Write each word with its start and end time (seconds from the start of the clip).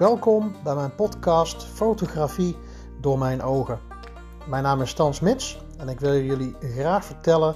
Welkom 0.00 0.54
bij 0.64 0.74
mijn 0.74 0.94
podcast 0.94 1.64
Fotografie 1.64 2.56
door 3.00 3.18
mijn 3.18 3.42
ogen. 3.42 3.80
Mijn 4.48 4.62
naam 4.62 4.80
is 4.80 4.90
Stan 4.90 5.14
Smits 5.14 5.58
en 5.78 5.88
ik 5.88 6.00
wil 6.00 6.20
jullie 6.20 6.56
graag 6.60 7.04
vertellen 7.04 7.54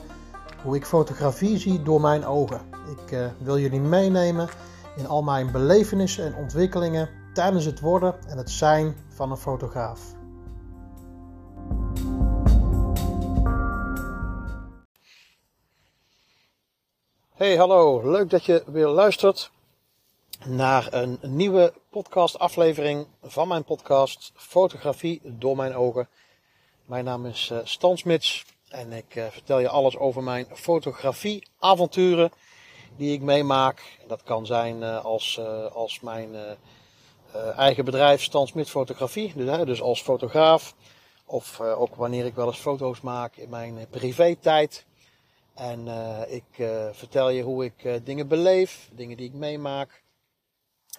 hoe 0.62 0.76
ik 0.76 0.86
fotografie 0.86 1.58
zie 1.58 1.82
door 1.82 2.00
mijn 2.00 2.24
ogen. 2.24 2.60
Ik 2.96 3.10
uh, 3.10 3.26
wil 3.38 3.58
jullie 3.58 3.80
meenemen 3.80 4.48
in 4.96 5.06
al 5.06 5.22
mijn 5.22 5.52
belevenissen 5.52 6.24
en 6.24 6.34
ontwikkelingen 6.34 7.10
tijdens 7.34 7.64
het 7.64 7.80
worden 7.80 8.14
en 8.28 8.38
het 8.38 8.50
zijn 8.50 8.96
van 9.08 9.30
een 9.30 9.36
fotograaf. 9.36 10.00
Hey, 17.34 17.56
hallo. 17.56 18.10
Leuk 18.10 18.30
dat 18.30 18.44
je 18.44 18.62
weer 18.66 18.88
luistert 18.88 19.52
naar 20.44 20.92
een 20.92 21.18
nieuwe 21.22 21.72
podcast-aflevering 21.90 23.06
van 23.22 23.48
mijn 23.48 23.64
podcast 23.64 24.32
Fotografie 24.34 25.20
door 25.24 25.56
mijn 25.56 25.74
ogen. 25.74 26.08
Mijn 26.84 27.04
naam 27.04 27.26
is 27.26 27.50
uh, 27.52 27.58
Stan 27.64 27.98
Smits 27.98 28.44
en 28.68 28.92
ik 28.92 29.14
uh, 29.14 29.26
vertel 29.26 29.58
je 29.58 29.68
alles 29.68 29.96
over 29.96 30.22
mijn 30.22 30.46
fotografie-avonturen 30.52 32.32
die 32.96 33.12
ik 33.12 33.20
meemaak. 33.20 33.98
Dat 34.06 34.22
kan 34.22 34.46
zijn 34.46 34.80
uh, 34.80 35.04
als, 35.04 35.40
als 35.72 36.00
mijn 36.00 36.36
eigen 37.56 37.84
bedrijf 37.84 38.22
Stan 38.22 38.46
Smits 38.46 38.70
Fotografie, 38.70 39.32
dus, 39.36 39.64
dus 39.64 39.82
als 39.82 40.02
fotograaf. 40.02 40.74
Of 41.24 41.60
ook 41.60 41.94
wanneer 41.94 42.24
ik 42.24 42.34
wel 42.34 42.46
eens 42.46 42.58
foto's 42.58 43.00
maak 43.00 43.36
in 43.36 43.48
mijn 43.48 43.86
privé-tijd. 43.90 44.86
En 45.54 45.88
ik 46.28 46.44
vertel 46.92 47.28
je 47.28 47.42
hoe 47.42 47.64
ik 47.64 48.04
dingen 48.04 48.28
beleef, 48.28 48.88
dingen 48.92 49.16
die 49.16 49.26
ik 49.26 49.34
meemaak. 49.34 50.03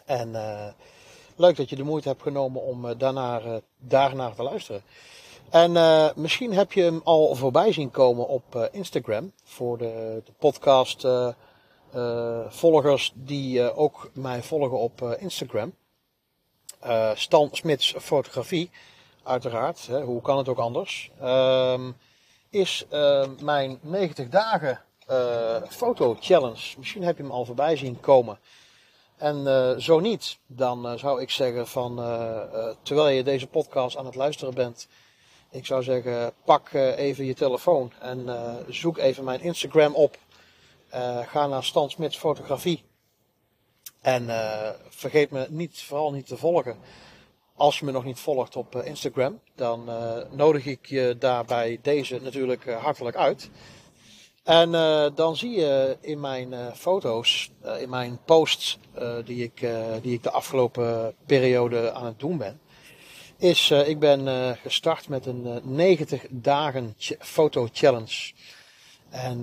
En 0.06 0.30
uh, 0.30 0.68
leuk 1.36 1.56
dat 1.56 1.70
je 1.70 1.76
de 1.76 1.84
moeite 1.84 2.08
hebt 2.08 2.22
genomen 2.22 2.62
om 2.62 2.98
daarnaar, 2.98 3.46
uh, 3.46 3.56
daarnaar 3.78 4.36
te 4.36 4.44
luisteren. 4.44 4.84
En 5.50 5.72
misschien 6.16 6.54
heb 6.54 6.72
je 6.72 6.82
hem 6.82 7.02
al 7.04 7.36
voorbij 7.36 7.74
zien 7.74 7.92
komen 7.92 8.28
op 8.28 8.70
Instagram. 8.72 9.32
Voor 9.44 9.78
de, 9.78 10.22
de 10.26 10.32
podcast 10.38 11.08
volgers 12.48 13.12
die 13.16 13.76
ook 13.76 14.10
mij 14.14 14.44
volgen 14.44 14.80
op 14.80 15.18
Instagram. 15.20 15.74
Stan 17.14 17.50
Smits 17.52 17.96
Fotografie, 17.98 18.70
uiteraard. 19.24 19.88
Hè, 19.88 20.02
hoe 20.02 20.22
kan 20.22 20.38
het 20.38 20.50
ook 20.50 20.60
anders? 20.60 21.12
Ehm, 21.20 21.92
is 22.50 22.86
mijn 23.40 23.80
90 23.82 24.30
dagen 24.30 24.82
foto 25.70 26.18
challenge. 26.20 26.78
Misschien 26.78 27.04
heb 27.04 27.18
je 27.18 27.24
hem 27.24 27.32
al 27.32 27.46
voorbij 27.46 27.76
zien 27.76 28.00
komen. 28.00 28.40
En 29.18 29.38
uh, 29.38 29.78
zo 29.78 30.00
niet, 30.00 30.38
dan 30.48 30.86
uh, 30.86 30.98
zou 30.98 31.22
ik 31.22 31.30
zeggen 31.30 31.68
van, 31.68 32.00
uh, 32.00 32.70
terwijl 32.82 33.08
je 33.16 33.24
deze 33.24 33.48
podcast 33.48 33.98
aan 33.98 34.06
het 34.06 34.16
luisteren 34.16 34.54
bent, 34.54 34.88
ik 35.52 35.66
zou 35.66 35.84
zeggen, 35.84 36.34
pak 36.46 36.74
even 36.74 37.26
je 37.26 37.34
telefoon 37.34 37.92
en 38.00 38.28
zoek 38.68 38.98
even 38.98 39.24
mijn 39.24 39.42
Instagram 39.42 39.96
op. 39.96 40.18
ga 41.26 41.48
naar 41.48 41.64
Stan 41.64 41.90
Smits 41.90 42.18
Fotografie. 42.18 42.84
En 44.02 44.26
vergeet 44.90 45.32
me 45.32 45.48
niet, 45.50 45.82
vooral 45.82 46.12
niet 46.12 46.28
te 46.28 46.38
volgen. 46.38 46.78
Als 47.56 47.80
je 47.80 47.86
me 47.86 47.92
nog 47.92 48.04
niet 48.04 48.20
volgt 48.20 48.56
op 48.56 48.76
Instagram, 48.76 49.40
dan 49.56 49.90
nodig 50.32 50.66
ik 50.66 50.86
je 50.86 51.16
daarbij 51.20 51.80
deze 51.82 52.22
natuurlijk 52.22 52.72
hartelijk 52.72 53.16
uit. 53.16 53.50
En 54.46 54.74
uh, 54.74 55.06
dan 55.16 55.36
zie 55.36 55.52
je 55.52 55.98
in 56.02 56.20
mijn 56.20 56.52
uh, 56.52 56.72
foto's, 56.74 57.52
uh, 57.66 57.82
in 57.82 57.90
mijn 57.90 58.20
posts 58.26 58.80
die, 59.26 59.44
ik, 59.44 59.68
die 60.02 60.14
ik 60.14 60.24
de 60.24 60.32
afgelopen 60.32 61.16
periode 61.26 61.92
aan 61.92 62.06
het 62.06 62.20
doen 62.20 62.38
ben, 62.38 62.60
is 63.38 63.72
ik 63.72 64.00
ben 64.00 64.56
gestart 64.58 65.10
met 65.10 65.26
een 65.26 65.62
90 65.64 66.26
dagen 66.30 66.96
foto 67.20 67.68
challenge. 67.72 68.34
En 69.10 69.42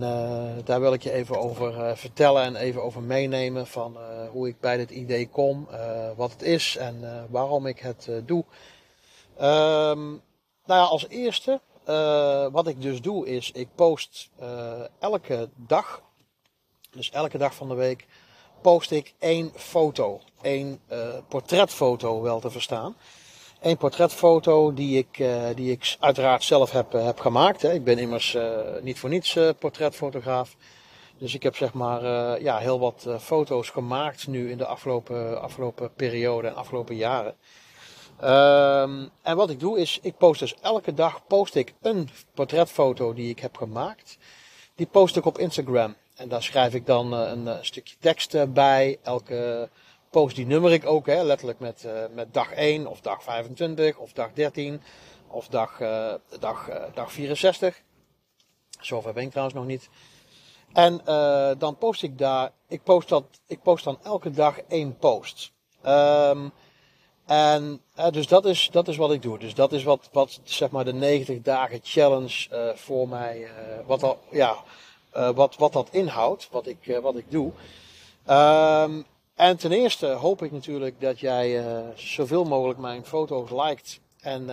daar 0.65 0.81
wil 0.81 0.93
ik 0.93 1.03
je 1.03 1.13
even 1.13 1.39
over 1.39 1.97
vertellen 1.97 2.43
en 2.43 2.57
even 2.57 2.83
over 2.83 3.03
meenemen 3.03 3.67
van 3.67 3.99
hoe 4.31 4.49
ik 4.49 4.61
bij 4.61 4.77
dit 4.77 4.91
idee 4.91 5.29
kom, 5.29 5.69
wat 6.17 6.33
het 6.33 6.43
is 6.43 6.77
en 6.77 7.27
waarom 7.31 7.67
ik 7.67 7.79
het 7.79 8.09
doe. 8.25 8.45
Um, 9.41 10.23
nou 10.65 10.81
ja, 10.81 10.83
als 10.83 11.09
eerste 11.09 11.61
uh, 11.89 12.47
wat 12.53 12.67
ik 12.67 12.83
dus 12.83 13.01
doe 13.01 13.27
is, 13.27 13.51
ik 13.51 13.69
post 13.75 14.31
uh, 14.41 14.73
elke 14.99 15.49
dag, 15.57 16.03
dus 16.91 17.11
elke 17.11 17.39
dag 17.39 17.55
van 17.55 17.69
de 17.69 17.75
week, 17.75 18.07
post 18.61 18.91
ik 18.91 19.15
één 19.19 19.51
foto. 19.55 20.21
één 20.41 20.81
uh, 20.93 20.99
portretfoto 21.29 22.23
wel 22.23 22.41
te 22.41 22.51
verstaan. 22.51 22.97
Eén 23.61 23.77
portretfoto 23.77 24.75
die 24.75 24.99
ik, 24.99 25.25
die 25.55 25.71
ik 25.71 25.97
uiteraard 26.01 26.43
zelf 26.43 26.71
heb, 26.71 26.93
heb 26.93 27.21
gemaakt. 27.21 27.63
Hè. 27.63 27.73
Ik 27.73 27.85
ben 27.85 27.99
immers 27.99 28.37
niet 28.81 28.99
voor 28.99 29.09
niets 29.09 29.39
portretfotograaf. 29.59 30.57
Dus 31.19 31.35
ik 31.35 31.43
heb 31.43 31.57
zeg 31.57 31.73
maar 31.73 32.03
ja, 32.41 32.59
heel 32.59 32.81
wat 32.81 33.07
foto's 33.21 33.71
gemaakt 33.71 34.27
nu 34.27 34.51
in 34.51 34.59
de 34.59 34.67
afgelopen, 34.67 35.43
afgelopen 35.43 35.95
periode 35.95 36.49
en 36.49 36.55
afgelopen 36.55 36.97
jaren. 36.97 37.37
Um, 38.25 39.11
en 39.23 39.37
wat 39.37 39.51
ik 39.51 39.61
doe 39.61 39.79
is, 39.79 39.99
ik 40.03 40.17
post 40.17 40.41
dus 40.41 40.55
elke 40.61 40.95
dag 40.95 41.27
post 41.27 41.55
ik 41.55 41.75
een 41.81 42.09
portretfoto 42.35 43.15
die 43.15 43.29
ik 43.29 43.39
heb 43.39 43.57
gemaakt. 43.57 44.19
Die 44.75 44.87
post 44.87 45.17
ik 45.17 45.25
op 45.25 45.39
Instagram. 45.39 45.95
En 46.15 46.29
daar 46.29 46.43
schrijf 46.43 46.75
ik 46.75 46.87
dan 46.87 47.15
uh, 47.15 47.31
een, 47.31 47.47
een, 47.47 47.65
stukje 47.65 47.97
tekst 48.01 48.53
bij. 48.53 48.99
Elke 49.03 49.69
post 50.11 50.37
die 50.37 50.47
nummer 50.47 50.73
ik 50.73 50.87
ook, 50.87 51.07
hè, 51.07 51.23
letterlijk 51.23 51.59
met, 51.59 51.83
uh, 51.87 52.05
met 52.15 52.35
dag 52.35 52.53
1 52.53 52.87
of 52.87 53.01
dag 53.01 53.23
25 53.23 53.97
of 53.97 54.13
dag 54.13 54.33
13 54.33 54.83
of 55.27 55.49
dag, 55.49 55.81
uh, 55.81 56.15
dag, 56.39 56.71
dag 56.95 57.13
64. 57.13 57.83
Zover 58.81 59.13
ben 59.13 59.23
ik 59.23 59.31
trouwens 59.31 59.57
nog 59.57 59.67
niet. 59.67 59.89
En 60.73 61.01
dan 61.59 61.77
post 61.79 62.03
ik 62.03 62.19
daar, 62.19 62.51
ik 62.69 62.83
post, 62.83 63.09
dat, 63.09 63.25
ik 63.47 63.63
post 63.63 63.85
dan 63.85 63.99
elke 64.03 64.31
dag 64.31 64.59
één 64.69 64.97
post. 64.99 65.53
Um, 65.87 66.53
en 67.27 67.81
uh, 67.99 68.11
dus 68.11 68.27
dat 68.27 68.45
is, 68.45 68.69
dat 68.73 68.89
is 68.89 68.97
wat 68.97 69.13
ik 69.13 69.23
doe. 69.23 69.39
Dus 69.39 69.55
dat 69.55 69.73
is 69.73 69.85
wat, 69.85 70.09
wat 70.13 70.41
zeg 70.45 70.71
maar 70.71 70.85
de 70.85 70.93
90 70.93 71.41
dagen 71.43 71.81
challenge 71.83 72.49
uh, 72.53 72.75
voor 72.75 73.09
mij, 73.09 73.41
uh, 73.41 73.49
wat, 73.87 74.03
al, 74.03 74.19
ja, 74.31 74.57
wat, 75.35 75.57
wat 75.57 75.73
dat 75.73 75.89
inhoudt, 75.91 76.49
wat 76.51 76.67
ik, 76.67 76.99
wat 77.03 77.17
ik 77.17 77.25
doe. 77.29 77.53
Um, 78.31 79.05
en 79.35 79.57
ten 79.57 79.73
eerste 79.73 80.07
hoop 80.07 80.43
ik 80.43 80.53
natuurlijk 80.53 81.01
dat 81.01 81.21
jij 81.21 81.65
zoveel 81.95 82.45
mogelijk 82.45 82.79
mijn 82.79 83.05
foto's 83.05 83.51
liked. 83.51 84.01
En 84.21 84.47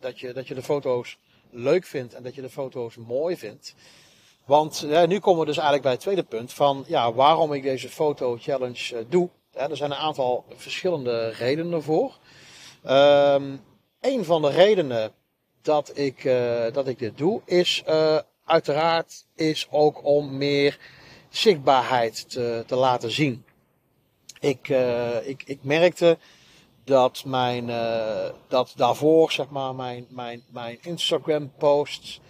dat, 0.00 0.20
je, 0.20 0.32
dat 0.32 0.48
je 0.48 0.54
de 0.54 0.62
foto's 0.62 1.18
leuk 1.50 1.84
vindt 1.84 2.14
en 2.14 2.22
dat 2.22 2.34
je 2.34 2.40
de 2.40 2.50
foto's 2.50 2.96
mooi 2.96 3.36
vindt. 3.36 3.74
Want 4.44 4.86
nu 5.06 5.18
komen 5.18 5.40
we 5.40 5.46
dus 5.46 5.56
eigenlijk 5.56 5.82
bij 5.82 5.92
het 5.92 6.00
tweede 6.00 6.22
punt 6.22 6.52
van 6.52 6.84
ja, 6.86 7.12
waarom 7.12 7.52
ik 7.52 7.62
deze 7.62 7.88
foto 7.88 8.36
challenge 8.40 9.06
doe 9.08 9.28
er 9.58 9.76
zijn 9.76 9.90
een 9.90 9.96
aantal 9.96 10.44
verschillende 10.56 11.28
redenen 11.28 11.82
voor. 11.82 12.18
Um, 12.86 13.60
een 14.00 14.24
van 14.24 14.42
de 14.42 14.50
redenen 14.50 15.12
dat 15.62 15.98
ik, 15.98 16.24
uh, 16.24 16.72
dat 16.72 16.88
ik 16.88 16.98
dit 16.98 17.18
doe 17.18 17.40
is 17.44 17.82
uh, 17.88 18.18
uiteraard 18.44 19.26
is 19.34 19.66
ook 19.70 20.04
om 20.04 20.36
meer 20.36 20.78
zichtbaarheid 21.28 22.30
te, 22.30 22.64
te 22.66 22.76
laten 22.76 23.10
zien. 23.10 23.44
Ik, 24.40 24.68
uh, 24.68 25.28
ik, 25.28 25.42
ik 25.46 25.58
merkte 25.62 26.18
dat 26.84 27.24
mijn, 27.24 27.66
dat 28.48 28.72
daarvoor 28.76 29.32
zeg 29.32 29.48
maar 29.48 29.74
mijn, 29.74 30.06
mijn, 30.08 30.42
mijn 30.50 30.78
Instagram 30.80 31.52
posts, 31.58 32.20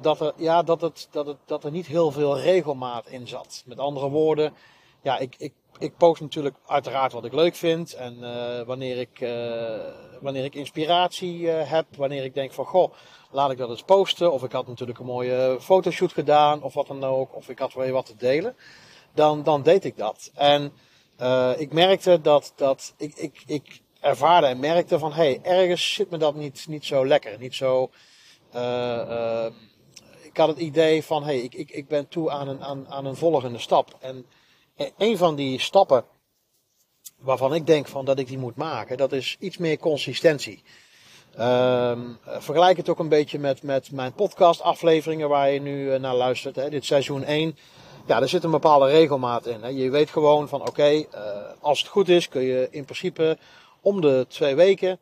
dat, 0.00 0.20
er, 0.20 0.32
ja, 0.36 0.62
dat, 0.62 0.80
het, 0.80 1.08
dat, 1.10 1.26
het, 1.26 1.36
dat 1.46 1.64
er 1.64 1.70
niet 1.70 1.86
heel 1.86 2.10
veel 2.10 2.40
regelmaat 2.40 3.08
in 3.08 3.28
zat. 3.28 3.62
Met 3.66 3.78
andere 3.78 4.08
woorden, 4.08 4.52
ja, 5.02 5.18
ik, 5.18 5.34
ik 5.38 5.52
ik 5.82 5.96
post 5.96 6.20
natuurlijk 6.20 6.56
uiteraard 6.66 7.12
wat 7.12 7.24
ik 7.24 7.32
leuk 7.32 7.54
vind. 7.54 7.94
En 7.94 8.16
uh, 8.20 8.62
wanneer, 8.62 8.98
ik, 8.98 9.20
uh, 9.20 9.30
wanneer 10.20 10.44
ik 10.44 10.54
inspiratie 10.54 11.38
uh, 11.38 11.70
heb, 11.70 11.86
wanneer 11.96 12.24
ik 12.24 12.34
denk 12.34 12.52
van 12.52 12.64
goh, 12.64 12.92
laat 13.30 13.50
ik 13.50 13.58
dat 13.58 13.70
eens 13.70 13.82
posten. 13.82 14.32
Of 14.32 14.42
ik 14.42 14.52
had 14.52 14.66
natuurlijk 14.66 14.98
een 14.98 15.06
mooie 15.06 15.58
fotoshoot 15.60 16.12
gedaan 16.12 16.62
of 16.62 16.74
wat 16.74 16.86
dan 16.86 17.04
ook. 17.04 17.36
Of 17.36 17.48
ik 17.48 17.58
had 17.58 17.74
weer 17.74 17.92
wat 17.92 18.06
te 18.06 18.16
delen. 18.16 18.56
Dan, 19.14 19.42
dan 19.42 19.62
deed 19.62 19.84
ik 19.84 19.96
dat. 19.96 20.30
En 20.34 20.72
ik 21.58 21.72
merkte 21.72 22.20
dat, 22.20 22.52
dat 22.56 22.94
ik, 22.96 23.14
ik, 23.16 23.42
ik 23.46 23.80
ervaarde 24.00 24.46
en 24.46 24.60
merkte 24.60 24.98
van 24.98 25.12
hé, 25.12 25.22
hey, 25.22 25.40
ergens 25.42 25.94
zit 25.94 26.10
me 26.10 26.16
dat 26.16 26.34
niet, 26.34 26.64
niet 26.68 26.84
zo 26.84 27.06
lekker. 27.06 27.38
Niet 27.38 27.54
zo. 27.54 27.90
ik 30.22 30.36
had 30.36 30.48
het 30.48 30.58
idee 30.58 31.04
van 31.04 31.22
hé, 31.22 31.34
hey, 31.34 31.42
ik, 31.42 31.54
ik, 31.54 31.70
ik 31.70 31.88
ben 31.88 32.08
toe 32.08 32.30
aan 32.30 32.48
een, 32.48 32.62
aan, 32.62 32.88
aan 32.88 33.04
een 33.04 33.16
volgende 33.16 33.58
stap. 33.58 33.96
En 34.00 34.26
een 34.98 35.16
van 35.16 35.34
die 35.34 35.60
stappen 35.60 36.04
waarvan 37.18 37.54
ik 37.54 37.66
denk 37.66 37.88
van 37.88 38.04
dat 38.04 38.18
ik 38.18 38.26
die 38.26 38.38
moet 38.38 38.56
maken, 38.56 38.96
dat 38.96 39.12
is 39.12 39.36
iets 39.40 39.56
meer 39.56 39.78
consistentie. 39.78 40.62
Um, 41.40 42.18
vergelijk 42.24 42.76
het 42.76 42.88
ook 42.88 42.98
een 42.98 43.08
beetje 43.08 43.38
met, 43.38 43.62
met 43.62 43.90
mijn 43.90 44.12
podcast 44.12 44.60
afleveringen 44.60 45.28
waar 45.28 45.50
je 45.50 45.60
nu 45.60 45.92
uh, 45.92 45.98
naar 45.98 46.14
luistert. 46.14 46.56
Hè. 46.56 46.70
Dit 46.70 46.84
seizoen 46.84 47.24
1, 47.24 47.56
ja, 48.06 48.20
er 48.20 48.28
zit 48.28 48.44
een 48.44 48.50
bepaalde 48.50 48.86
regelmaat 48.86 49.46
in. 49.46 49.62
Hè. 49.62 49.68
Je 49.68 49.90
weet 49.90 50.10
gewoon 50.10 50.48
van 50.48 50.66
oké, 50.66 50.90
uh, 50.92 51.04
als 51.60 51.78
het 51.78 51.88
goed 51.88 52.08
is, 52.08 52.28
kun 52.28 52.42
je 52.42 52.68
in 52.70 52.84
principe 52.84 53.38
om 53.80 54.00
de 54.00 54.26
twee 54.28 54.54
weken, 54.54 54.98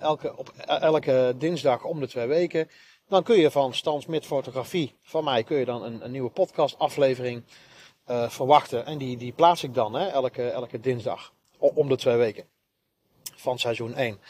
elke, 0.00 0.36
op 0.36 0.52
elke 0.66 1.34
dinsdag 1.38 1.84
om 1.84 2.00
de 2.00 2.08
twee 2.08 2.26
weken, 2.26 2.68
dan 3.08 3.22
kun 3.22 3.36
je 3.36 3.50
van 3.50 3.74
Stans 3.74 4.06
met 4.06 4.26
fotografie, 4.26 4.94
van 5.02 5.24
mij, 5.24 5.42
kun 5.42 5.58
je 5.58 5.64
dan 5.64 5.82
een, 5.82 6.04
een 6.04 6.10
nieuwe 6.10 6.30
podcast 6.30 6.78
aflevering 8.08 8.32
verwachten. 8.32 8.86
En 8.86 8.98
die, 8.98 9.16
die 9.16 9.32
plaats 9.32 9.62
ik 9.62 9.74
dan 9.74 9.94
hè, 9.94 10.06
elke, 10.06 10.48
elke 10.48 10.80
dinsdag 10.80 11.32
om 11.58 11.88
de 11.88 11.96
twee 11.96 12.16
weken 12.16 12.44
van 13.36 13.58
seizoen 13.58 13.94
1. 13.94 14.20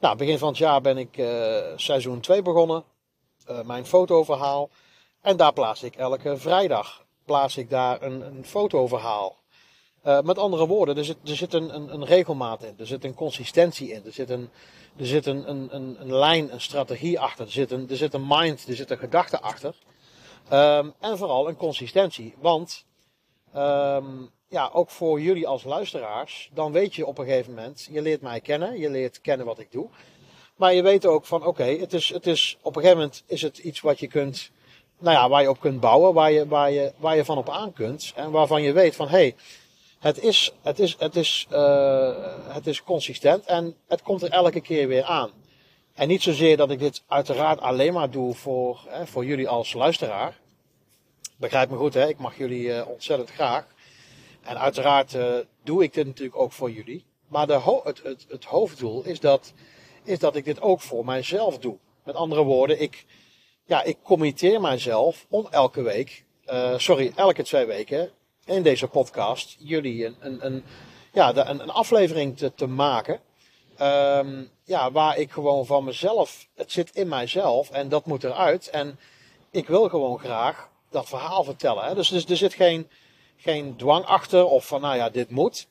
Nou, 0.00 0.16
begin 0.16 0.38
van 0.38 0.48
het 0.48 0.58
jaar 0.58 0.80
ben 0.80 0.98
ik 0.98 1.22
seizoen 1.76 2.20
2 2.20 2.42
begonnen. 2.42 2.84
mijn 3.64 3.86
fotoverhaal. 3.86 4.70
En 5.20 5.36
daar 5.36 5.52
plaats 5.52 5.82
ik 5.82 5.96
elke 5.96 6.36
vrijdag 6.36 7.06
plaats 7.28 7.56
ik 7.56 7.70
daar 7.70 8.02
een, 8.02 8.20
een 8.20 8.44
fotoverhaal. 8.44 9.36
Uh, 10.06 10.20
met 10.20 10.38
andere 10.38 10.66
woorden, 10.66 10.96
er 10.96 11.04
zit, 11.04 11.16
er 11.24 11.36
zit 11.36 11.52
een, 11.52 11.74
een, 11.74 11.94
een, 11.94 12.04
regelmaat 12.04 12.62
in, 12.62 12.74
er 12.78 12.86
zit 12.86 13.04
een 13.04 13.14
consistentie 13.14 13.92
in, 13.92 14.02
er 14.04 14.12
zit 14.12 14.30
een, 14.30 14.50
er 14.96 15.06
zit 15.06 15.26
een, 15.26 15.50
een, 15.50 15.68
een, 15.70 15.96
een 16.00 16.14
lijn, 16.14 16.52
een 16.52 16.60
strategie 16.60 17.20
achter, 17.20 17.44
er 17.44 17.52
zit 17.52 17.70
een, 17.70 17.90
er 17.90 17.96
zit 17.96 18.14
een 18.14 18.26
mind, 18.28 18.68
er 18.68 18.76
zit 18.76 18.90
een 18.90 18.98
gedachte 18.98 19.40
achter. 19.40 19.74
Um, 20.52 20.94
en 21.00 21.18
vooral 21.18 21.48
een 21.48 21.56
consistentie. 21.56 22.34
Want 22.40 22.84
um, 23.58 24.30
ja, 24.48 24.70
ook 24.72 24.90
voor 24.90 25.20
jullie 25.20 25.46
als 25.46 25.64
luisteraars, 25.64 26.50
dan 26.54 26.72
weet 26.72 26.94
je 26.94 27.06
op 27.06 27.18
een 27.18 27.24
gegeven 27.24 27.54
moment, 27.54 27.88
je 27.90 28.02
leert 28.02 28.20
mij 28.20 28.40
kennen, 28.40 28.78
je 28.78 28.90
leert 28.90 29.20
kennen 29.20 29.46
wat 29.46 29.58
ik 29.58 29.72
doe. 29.72 29.88
Maar 30.56 30.74
je 30.74 30.82
weet 30.82 31.06
ook 31.06 31.26
van 31.26 31.44
oké, 31.44 31.64
het, 31.64 31.92
is, 31.92 32.08
het 32.08 32.26
is 32.26 32.58
op 32.62 32.76
een 32.76 32.82
gegeven 32.82 33.02
moment 33.02 33.22
is 33.26 33.42
het 33.42 33.58
iets 33.58 33.80
wat 33.80 33.98
je 33.98 34.06
kunt 34.06 34.50
nou 34.98 35.16
ja, 35.16 35.28
waar 35.28 35.42
je 35.42 35.50
op 35.50 35.60
kunt 35.60 35.80
bouwen, 35.80 36.14
waar 36.14 36.32
je, 36.32 36.48
waar 36.48 36.70
je, 36.70 36.92
waar 36.96 37.16
je 37.16 37.24
van 37.24 37.38
op 37.38 37.48
aan 37.50 37.72
kunt. 37.72 38.12
En 38.16 38.30
waarvan 38.30 38.62
je 38.62 38.72
weet 38.72 38.96
van 38.96 39.08
hé, 39.08 39.16
hey, 39.16 39.34
het, 39.98 40.22
is, 40.22 40.52
het, 40.62 40.78
is, 40.78 40.96
het, 40.98 41.16
is, 41.16 41.46
uh, 41.52 42.14
het 42.48 42.66
is 42.66 42.82
consistent 42.82 43.44
en 43.44 43.76
het 43.88 44.02
komt 44.02 44.22
er 44.22 44.30
elke 44.30 44.60
keer 44.60 44.88
weer 44.88 45.04
aan. 45.04 45.30
En 45.94 46.08
niet 46.08 46.22
zozeer 46.22 46.56
dat 46.56 46.70
ik 46.70 46.78
dit 46.78 47.02
uiteraard 47.08 47.60
alleen 47.60 47.92
maar 47.92 48.10
doe 48.10 48.34
voor, 48.34 48.80
voor 49.04 49.24
jullie 49.24 49.48
als 49.48 49.72
luisteraar. 49.72 50.38
Begrijp 51.38 51.70
me 51.70 51.76
goed, 51.76 51.94
hè? 51.94 52.08
ik 52.08 52.18
mag 52.18 52.36
jullie 52.36 52.66
uh, 52.66 52.88
ontzettend 52.88 53.30
graag. 53.30 53.66
En 54.42 54.58
uiteraard 54.58 55.14
uh, 55.14 55.36
doe 55.64 55.82
ik 55.82 55.94
dit 55.94 56.06
natuurlijk 56.06 56.36
ook 56.36 56.52
voor 56.52 56.70
jullie. 56.70 57.04
Maar 57.28 57.46
de 57.46 57.80
het, 57.84 58.02
het, 58.02 58.26
het 58.28 58.44
hoofddoel 58.44 59.04
is 59.04 59.20
dat, 59.20 59.52
is 60.04 60.18
dat 60.18 60.36
ik 60.36 60.44
dit 60.44 60.60
ook 60.60 60.80
voor 60.80 61.04
mijzelf 61.04 61.58
doe. 61.58 61.76
Met 62.04 62.14
andere 62.14 62.42
woorden, 62.42 62.80
ik, 62.80 63.04
ja, 63.64 63.82
ik 63.82 63.96
committeer 64.02 64.60
mijzelf 64.60 65.26
om 65.28 65.46
elke 65.50 65.82
week, 65.82 66.24
uh, 66.46 66.78
sorry, 66.78 67.12
elke 67.14 67.42
twee 67.42 67.66
weken 67.66 68.10
in 68.44 68.62
deze 68.62 68.86
podcast 68.86 69.56
jullie 69.58 70.06
een, 70.06 70.16
een, 70.20 70.46
een 70.46 70.64
ja, 71.12 71.36
een, 71.36 71.60
een, 71.60 71.70
aflevering 71.70 72.36
te, 72.36 72.54
te 72.54 72.66
maken. 72.66 73.20
Um, 73.80 74.50
ja, 74.64 74.92
waar 74.92 75.18
ik 75.18 75.30
gewoon 75.30 75.66
van 75.66 75.84
mezelf, 75.84 76.48
het 76.54 76.72
zit 76.72 76.94
in 76.94 77.08
mijzelf 77.08 77.70
en 77.70 77.88
dat 77.88 78.06
moet 78.06 78.24
eruit. 78.24 78.68
En 78.68 78.98
ik 79.50 79.66
wil 79.66 79.88
gewoon 79.88 80.18
graag 80.18 80.68
dat 80.90 81.08
verhaal 81.08 81.44
vertellen. 81.44 81.84
Hè? 81.84 81.94
Dus, 81.94 82.08
dus 82.08 82.24
er 82.24 82.36
zit 82.36 82.54
geen, 82.54 82.88
geen 83.36 83.76
dwang 83.76 84.04
achter 84.04 84.46
of 84.46 84.66
van 84.66 84.80
nou 84.80 84.96
ja, 84.96 85.10
dit 85.10 85.30
moet. 85.30 85.68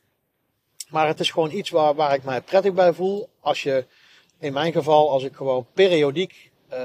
Maar 0.89 1.07
het 1.07 1.19
is 1.19 1.31
gewoon 1.31 1.51
iets 1.51 1.69
waar, 1.69 1.95
waar 1.95 2.13
ik 2.13 2.23
mij 2.23 2.41
prettig 2.41 2.73
bij 2.73 2.93
voel. 2.93 3.29
Als 3.39 3.63
je, 3.63 3.85
in 4.39 4.53
mijn 4.53 4.71
geval, 4.71 5.11
als 5.11 5.23
ik 5.23 5.35
gewoon 5.35 5.67
periodiek 5.73 6.51
uh, 6.73 6.79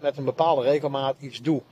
met 0.00 0.16
een 0.16 0.24
bepaalde 0.24 0.62
regelmaat 0.62 1.16
iets 1.20 1.40
doe. 1.40 1.62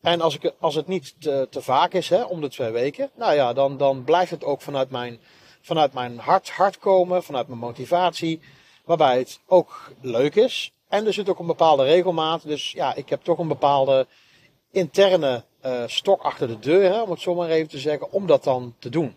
En 0.00 0.20
als, 0.20 0.38
ik, 0.38 0.52
als 0.58 0.74
het 0.74 0.86
niet 0.86 1.14
te, 1.18 1.46
te 1.50 1.62
vaak 1.62 1.92
is, 1.92 2.08
hè, 2.08 2.22
om 2.22 2.40
de 2.40 2.48
twee 2.48 2.70
weken, 2.70 3.10
nou 3.14 3.34
ja, 3.34 3.52
dan, 3.52 3.76
dan 3.76 4.04
blijft 4.04 4.30
het 4.30 4.44
ook 4.44 4.60
vanuit 4.60 4.90
mijn, 4.90 5.20
vanuit 5.60 5.92
mijn 5.92 6.18
hart, 6.18 6.50
hart 6.50 6.78
komen, 6.78 7.22
vanuit 7.22 7.48
mijn 7.48 7.60
motivatie, 7.60 8.40
waarbij 8.84 9.18
het 9.18 9.40
ook 9.46 9.92
leuk 10.00 10.34
is. 10.34 10.72
En 10.88 11.06
er 11.06 11.12
zit 11.12 11.28
ook 11.28 11.38
een 11.38 11.46
bepaalde 11.46 11.84
regelmaat, 11.84 12.42
dus 12.46 12.72
ja, 12.72 12.94
ik 12.94 13.08
heb 13.08 13.22
toch 13.22 13.38
een 13.38 13.48
bepaalde 13.48 14.06
interne 14.70 15.44
uh, 15.66 15.82
stok 15.86 16.22
achter 16.22 16.48
de 16.48 16.58
deur, 16.58 16.92
hè, 16.92 17.02
om 17.02 17.10
het 17.10 17.20
zo 17.20 17.34
maar 17.34 17.48
even 17.48 17.68
te 17.68 17.78
zeggen, 17.78 18.12
om 18.12 18.26
dat 18.26 18.44
dan 18.44 18.74
te 18.78 18.88
doen. 18.88 19.16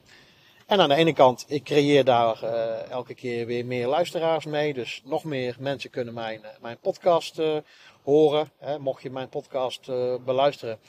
En 0.71 0.80
aan 0.80 0.89
de 0.89 0.95
ene 0.95 1.13
kant, 1.13 1.45
ik 1.48 1.63
creëer 1.63 2.03
daar 2.03 2.44
uh, 2.44 2.89
elke 2.89 3.13
keer 3.13 3.45
weer 3.45 3.65
meer 3.65 3.88
luisteraars 3.88 4.45
mee. 4.45 4.74
Dus 4.74 5.01
nog 5.06 5.24
meer 5.24 5.56
mensen 5.59 5.89
kunnen 5.89 6.13
mijn, 6.13 6.39
uh, 6.44 6.50
mijn 6.62 6.77
podcast 6.81 7.39
uh, 7.39 7.57
horen. 8.03 8.51
Hè, 8.57 8.80
mocht 8.80 9.03
je 9.03 9.09
mijn 9.09 9.30
podcast 9.30 9.92
beluisteren. 10.25 10.80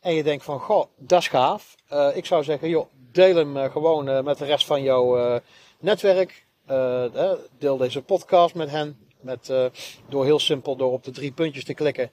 En 0.00 0.14
je 0.14 0.22
denkt 0.22 0.44
van, 0.44 0.60
goh, 0.60 0.86
dat 0.98 1.20
is 1.20 1.28
gaaf. 1.28 1.74
ik 2.14 2.26
zou 2.26 2.44
zeggen, 2.44 2.68
joh, 2.68 2.86
deel 3.12 3.36
hem 3.36 3.70
gewoon 3.70 4.24
met 4.24 4.38
de 4.38 4.44
rest 4.44 4.66
van 4.66 4.82
jouw 4.82 5.40
netwerk. 5.78 6.46
deel 7.58 7.76
deze 7.76 8.02
podcast 8.02 8.54
met 8.54 8.70
hen. 8.70 8.98
Met, 9.20 9.52
door 10.08 10.24
heel 10.24 10.38
simpel 10.38 10.76
door 10.76 10.92
op 10.92 11.04
de 11.04 11.10
drie 11.10 11.32
puntjes 11.32 11.64
te 11.64 11.74
klikken. 11.74 12.10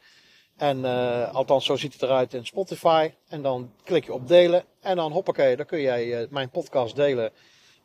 En 0.59 0.77
uh, 0.77 1.33
althans, 1.33 1.65
zo 1.65 1.75
ziet 1.75 1.93
het 1.93 2.01
eruit 2.01 2.33
in 2.33 2.45
Spotify. 2.45 3.11
En 3.27 3.41
dan 3.41 3.71
klik 3.83 4.05
je 4.05 4.13
op 4.13 4.27
delen. 4.27 4.63
En 4.81 4.95
dan 4.95 5.11
hoppakee, 5.11 5.55
dan 5.55 5.65
kun 5.65 5.81
jij 5.81 6.05
uh, 6.05 6.27
mijn 6.29 6.49
podcast 6.49 6.95
delen 6.95 7.31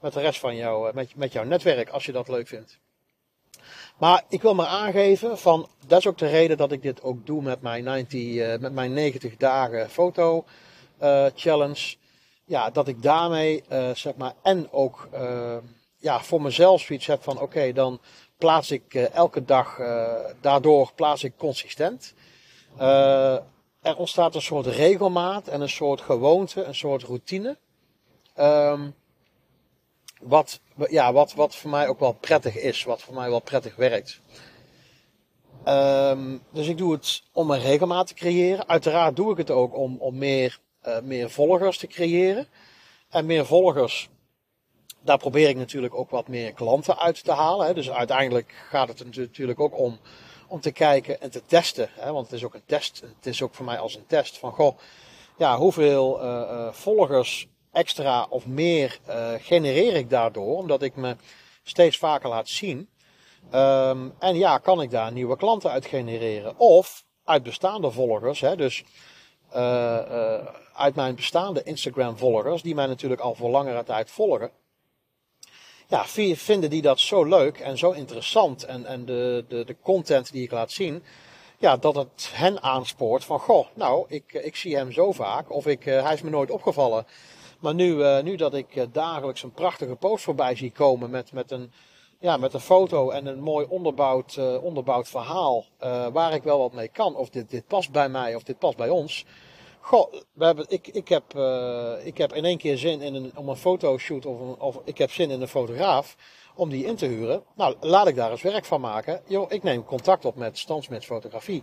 met 0.01 0.13
de 0.13 0.21
rest 0.21 0.41
van 0.41 0.57
jou, 0.57 0.89
uh, 0.89 0.95
met, 0.95 1.17
met 1.17 1.33
jouw 1.33 1.45
netwerk, 1.45 1.89
als 1.89 2.07
je 2.07 2.13
dat 2.13 2.29
leuk 2.29 2.49
vindt. 2.49 2.79
Maar 3.99 4.23
ik 4.29 4.43
wil 4.43 4.55
maar 4.55 4.67
aangeven 4.67 5.39
van, 5.39 5.69
dat 5.87 5.99
is 5.99 6.07
ook 6.07 6.19
de 6.19 6.29
reden 6.29 6.57
dat 6.57 6.73
ik 6.73 6.83
dit 6.83 7.03
ook 7.03 7.27
doe 7.27 7.43
met 7.43 7.61
mijn 7.61 7.85
90, 7.85 8.61
met 8.61 8.73
mijn 8.73 8.93
90 8.93 9.37
dagen 9.37 9.91
foto 9.91 10.45
challenge. 11.35 11.97
Ja, 12.45 12.71
dat 12.71 12.89
ik 12.89 13.03
daarmee, 13.03 13.65
zeg 13.95 14.15
maar, 14.17 14.35
en 14.43 14.73
ook 14.73 15.09
ja, 15.97 16.21
voor 16.21 16.43
mezelf 16.43 16.81
zoiets 16.81 17.07
heb 17.07 17.23
van, 17.23 17.41
oké, 17.41 17.73
dan 17.73 18.01
plaats 18.39 18.71
ik 18.71 18.95
elke 18.95 19.45
dag, 19.45 19.77
daardoor 20.41 20.93
plaats 20.95 21.25
ik 21.25 21.33
consistent. 21.37 22.15
Uh, 22.81 23.35
er 23.81 23.97
ontstaat 23.97 24.35
een 24.35 24.43
soort 24.43 24.67
regelmaat 24.67 25.49
en 25.49 25.61
een 25.61 25.69
soort 25.69 26.01
gewoonte, 26.01 26.63
een 26.63 26.75
soort 26.75 27.03
routine. 27.03 27.57
Um, 28.39 28.95
wat, 30.21 30.61
ja, 30.89 31.13
wat, 31.13 31.35
wat 31.35 31.57
voor 31.57 31.71
mij 31.71 31.89
ook 31.89 32.01
wel 32.01 32.13
prettig 32.13 32.57
is, 32.57 32.85
wat 32.85 33.03
voor 33.03 33.15
mij 33.15 33.31
wel 33.31 33.41
prettig 33.41 33.77
werkt. 33.77 34.21
Um, 35.65 36.43
dus 36.51 36.69
ik 36.69 36.79
doe 36.79 36.93
het 36.93 37.23
om 37.33 37.51
een 37.51 37.61
regelmaat 37.61 38.07
te 38.07 38.15
creëren. 38.15 38.69
Uiteraard 38.69 39.17
doe 39.17 39.33
ik 39.33 39.37
het 39.37 39.51
ook 39.51 39.77
om, 39.77 39.97
om 39.99 40.19
meer, 40.19 40.59
uh, 40.87 41.01
meer 41.01 41.31
volgers 41.31 41.79
te 41.79 41.87
creëren. 41.87 42.47
En 43.09 43.27
meer 43.27 43.47
volgers, 43.47 44.09
daar 45.01 45.19
probeer 45.19 45.49
ik 45.49 45.57
natuurlijk 45.57 45.95
ook 45.95 46.11
wat 46.11 46.29
meer 46.29 46.53
klanten 46.53 46.99
uit 46.99 47.25
te 47.25 47.33
halen. 47.33 47.67
Hè. 47.67 47.75
Dus 47.75 47.91
uiteindelijk 47.91 48.65
gaat 48.69 48.89
het 48.89 49.05
natuurlijk 49.17 49.61
ook 49.61 49.79
om 49.79 49.99
om 50.47 50.61
te 50.61 50.73
kijken 50.73 51.21
en 51.21 51.31
te 51.31 51.43
testen. 51.47 51.89
Hè, 51.93 52.13
want 52.13 52.27
het 52.27 52.37
is 52.37 52.45
ook 52.45 52.55
een 52.55 52.65
test. 52.67 53.01
Het 53.01 53.27
is 53.27 53.43
ook 53.43 53.55
voor 53.55 53.65
mij 53.65 53.79
als 53.79 53.95
een 53.95 54.07
test 54.07 54.39
van 54.39 54.53
goh, 54.53 54.79
ja, 55.37 55.57
hoeveel 55.57 56.23
uh, 56.23 56.27
uh, 56.27 56.73
volgers 56.73 57.49
extra 57.73 58.27
of 58.31 58.47
meer 58.47 58.99
uh, 59.09 59.33
genereer 59.39 59.95
ik 59.95 60.11
daardoor, 60.11 60.57
omdat 60.57 60.83
ik 60.83 60.97
me 60.97 61.17
steeds 61.63 61.99
vaker 61.99 62.29
laat 62.29 62.49
zien. 62.49 62.89
Um, 63.55 64.15
en 64.19 64.37
ja, 64.37 64.59
kan 64.59 64.81
ik 64.81 64.91
daar 64.91 65.13
nieuwe 65.13 65.37
klanten 65.37 65.71
uit 65.71 65.87
genereren? 65.87 66.59
Of 66.59 67.05
uit 67.25 67.43
bestaande 67.43 67.91
volgers, 67.91 68.41
hè, 68.41 68.57
dus 68.57 68.85
uit 70.75 70.95
mijn 70.95 71.15
bestaande 71.15 71.63
Instagram 71.63 72.17
volgers, 72.17 72.63
die 72.63 72.75
mij 72.75 72.87
natuurlijk 72.87 73.21
al 73.21 73.35
voor 73.35 73.51
langere 73.51 73.85
tijd 73.85 74.11
volgen 74.11 74.51
ja, 75.95 76.35
vinden 76.37 76.71
die 76.71 76.83
dat 76.83 77.01
zo 77.01 77.25
leuk 77.25 77.59
en 77.59 77.79
zo 77.79 77.91
interessant 77.91 78.65
en, 78.65 78.87
en 78.87 79.05
de, 79.05 79.45
de, 79.49 79.65
de 79.65 79.77
content 79.83 80.33
die 80.33 80.43
ik 80.43 80.51
laat 80.51 80.73
zien, 80.73 81.03
ja, 81.59 81.77
dat 81.77 81.95
het 81.95 82.31
hen 82.33 82.63
aanspoort 82.63 83.25
van, 83.25 83.39
goh, 83.39 83.67
nou, 83.75 84.05
ik, 84.09 84.33
ik 84.33 84.57
zie 84.57 84.77
hem 84.77 84.93
zo 84.93 85.13
vaak 85.13 85.51
of 85.51 85.67
ik, 85.67 85.87
uh, 85.87 86.03
hij 86.03 86.15
is 86.15 86.23
me 86.23 86.31
nooit 86.31 86.51
opgevallen. 86.51 87.07
Maar 87.59 87.75
nu, 87.75 87.95
uh, 87.95 88.23
nu 88.23 88.37
dat 88.37 88.55
ik 88.55 88.77
uh, 88.77 88.85
dagelijks 88.93 89.43
een 89.43 89.53
prachtige 89.53 89.95
post 89.95 90.25
voorbij 90.25 90.57
zie 90.57 90.71
komen 90.71 91.11
met, 91.11 91.33
met, 91.33 91.51
een, 91.51 91.73
ja, 92.19 92.37
met 92.37 92.55
een 92.55 92.61
foto 92.61 93.11
en 93.11 93.27
een 93.27 93.41
mooi 93.41 93.67
onderbouwd, 93.69 94.61
onderbouwd 94.61 95.09
verhaal 95.09 95.65
waar 96.13 96.35
ik 96.35 96.43
wel 96.43 96.59
wat 96.59 96.73
mee 96.73 96.89
kan, 96.89 97.17
of 97.17 97.31
dit, 97.31 97.51
dit 97.51 97.67
past 97.67 97.91
bij 97.91 98.09
mij 98.09 98.35
of 98.35 98.43
dit 98.43 98.59
past 98.59 98.77
bij 98.77 98.89
ons, 98.89 99.25
Goh, 99.85 100.13
we 100.33 100.45
hebben, 100.45 100.65
ik, 100.69 100.89
ik, 100.89 101.09
heb, 101.09 101.35
uh, 101.37 102.07
ik 102.07 102.19
heb 102.19 102.33
in 102.33 102.45
één 102.45 102.59
keer 102.59 102.79
zin 102.79 103.01
in 103.01 103.15
een, 103.15 103.33
om 103.37 103.49
een 103.49 103.57
fotoshoot 103.57 104.27
of, 104.27 104.41
een, 104.41 104.61
of 104.61 104.81
ik 104.85 104.99
heb 104.99 105.11
zin 105.11 105.31
in 105.31 105.41
een 105.41 105.49
fotograaf 105.49 106.17
om 106.55 106.69
die 106.69 106.85
in 106.85 106.97
te 106.97 107.07
huren. 107.07 107.43
Nou, 107.57 107.75
laat 107.81 108.07
ik 108.07 108.17
daar 108.17 108.31
eens 108.31 108.43
werk 108.43 108.65
van 108.65 108.81
maken. 108.81 109.21
Yo, 109.27 109.47
ik 109.49 109.63
neem 109.63 109.85
contact 109.85 110.25
op 110.25 110.37
met 110.37 110.59
Stansmits 110.59 111.07
Fotografie. 111.07 111.63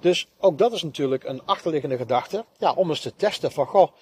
Dus 0.00 0.28
ook 0.38 0.58
dat 0.58 0.72
is 0.72 0.82
natuurlijk 0.82 1.24
een 1.24 1.44
achterliggende 1.44 1.96
gedachte. 1.96 2.44
Ja, 2.58 2.72
om 2.72 2.88
eens 2.88 3.00
te 3.00 3.16
testen 3.16 3.52
van, 3.52 3.66
goh, 3.66 3.92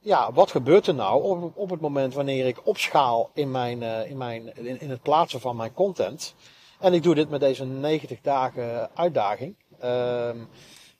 ja, 0.00 0.32
wat 0.32 0.50
gebeurt 0.50 0.86
er 0.86 0.94
nou 0.94 1.52
op, 1.54 1.70
het 1.70 1.80
moment 1.80 2.14
wanneer 2.14 2.46
ik 2.46 2.66
opschaal 2.66 3.30
in, 3.34 3.50
mijn, 3.50 3.82
uh, 3.82 4.10
in, 4.10 4.16
mijn, 4.16 4.56
in, 4.80 4.90
het 4.90 5.02
plaatsen 5.02 5.40
van 5.40 5.56
mijn 5.56 5.72
content. 5.72 6.34
En 6.80 6.92
ik 6.92 7.02
doe 7.02 7.14
dit 7.14 7.30
met 7.30 7.40
deze 7.40 7.64
90 7.64 8.20
dagen 8.20 8.90
uitdaging. 8.94 9.56
Ehm 9.78 10.38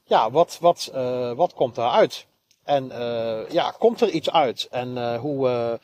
ja, 0.07 0.31
wat, 0.31 0.59
wat, 0.61 0.91
uh, 0.95 1.33
wat 1.33 1.55
komt 1.55 1.75
daaruit? 1.75 2.27
En 2.65 2.85
uh, 2.85 3.51
ja, 3.51 3.71
komt 3.79 4.01
er 4.01 4.09
iets 4.09 4.31
uit? 4.31 4.69
En 4.71 4.89
uh, 4.89 5.19
hoe, 5.19 5.79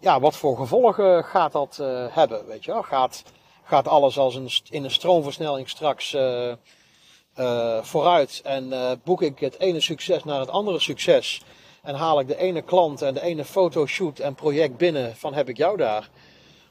ja, 0.00 0.20
wat 0.20 0.36
voor 0.36 0.56
gevolgen 0.56 1.24
gaat 1.24 1.52
dat 1.52 1.76
hebben, 2.10 2.46
weet 2.46 2.64
je 2.64 2.72
wel? 2.72 2.82
Gaat, 2.82 3.22
gaat 3.64 3.88
alles 3.88 4.18
als 4.18 4.34
een, 4.34 4.50
in 4.70 4.84
een 4.84 4.90
stroomversnelling 4.90 5.68
straks 5.68 6.16
vooruit 7.80 8.40
en 8.44 8.72
boek 9.04 9.22
ik 9.22 9.38
het 9.38 9.58
ene 9.58 9.80
succes 9.80 10.24
naar 10.24 10.40
het 10.40 10.50
andere 10.50 10.80
succes 10.80 11.42
en 11.82 11.94
haal 11.94 12.20
ik 12.20 12.26
de 12.26 12.38
ene 12.38 12.62
klant 12.62 13.02
en 13.02 13.14
de 13.14 13.22
ene 13.22 13.44
fotoshoot 13.44 14.18
en 14.18 14.34
project 14.34 14.76
binnen 14.76 15.16
van 15.16 15.34
heb 15.34 15.48
ik 15.48 15.56
jou 15.56 15.76
daar? 15.76 16.08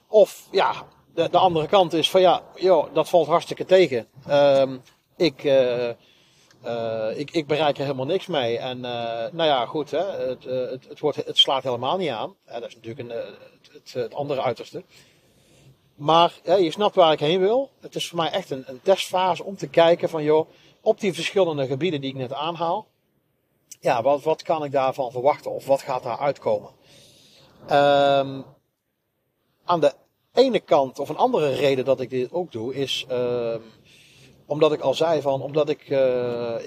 Of 0.08 0.48
ja, 0.52 0.74
de, 1.13 1.30
de 1.30 1.38
andere 1.38 1.68
kant 1.68 1.94
is 1.94 2.10
van 2.10 2.22
ja, 2.22 2.42
joh, 2.56 2.94
dat 2.94 3.10
valt 3.10 3.28
hartstikke 3.28 3.66
tegen. 3.66 4.08
Um, 4.30 4.82
ik, 5.18 5.44
uh, 6.65 7.20
ik, 7.20 7.32
ik 7.32 7.48
bereik 7.48 7.77
er 7.77 7.84
helemaal 7.84 8.05
niks 8.05 8.27
mee. 8.27 8.58
En 8.58 8.77
uh, 8.77 8.84
nou 9.32 9.43
ja, 9.43 9.65
goed, 9.65 9.91
hè, 9.91 10.03
het, 10.03 10.43
het, 10.43 10.88
het, 10.89 11.00
wordt, 11.00 11.25
het 11.25 11.38
slaat 11.38 11.63
helemaal 11.63 11.98
niet 11.98 12.10
aan. 12.10 12.36
dat 12.46 12.67
is 12.67 12.75
natuurlijk 12.75 13.10
een, 13.10 13.15
het, 13.72 13.93
het, 13.93 14.13
andere 14.13 14.41
uiterste. 14.41 14.84
Maar 15.96 16.34
je 16.43 16.72
snapt 16.72 16.96
waar 16.96 17.12
ik 17.12 17.20
heen 17.20 17.39
wil. 17.39 17.70
Het 17.79 17.96
is 17.96 18.08
voor 18.08 18.17
mij 18.17 18.32
echt 18.32 18.50
een, 18.50 18.63
een 18.65 18.82
testfase 18.82 19.43
om 19.43 19.55
te 19.55 19.67
kijken 19.67 20.10
van 20.10 20.24
joh, 20.24 20.50
op 20.82 21.00
die 21.00 21.13
verschillende 21.13 21.67
gebieden 21.67 22.01
die 22.01 22.10
ik 22.10 22.15
net 22.15 22.34
aanhaal 22.34 22.88
ja, 23.84 24.01
wat, 24.01 24.24
wat 24.24 24.41
kan 24.41 24.63
ik 24.63 24.72
daarvan 24.72 25.12
verwachten 25.12 25.51
of 25.51 25.65
wat 25.65 25.82
gaat 25.82 26.03
daar 26.03 26.17
uitkomen? 26.17 26.70
Um, 27.63 28.46
aan 29.63 29.79
de 29.79 29.93
ene 30.34 30.60
kant, 30.60 31.00
of 31.00 31.10
een 31.10 31.17
andere 31.17 31.53
reden 31.53 31.86
dat 31.86 32.00
ik 32.00 32.10
dit 32.10 32.32
ook 32.32 32.51
doe, 32.51 32.75
is 32.75 33.05
um, 33.12 33.62
omdat 34.45 34.73
ik 34.73 34.79
al 34.79 34.93
zei 34.93 35.21
van, 35.21 35.41
omdat 35.41 35.69
ik 35.69 35.89
uh, 35.89 35.97
uh, 35.97 36.59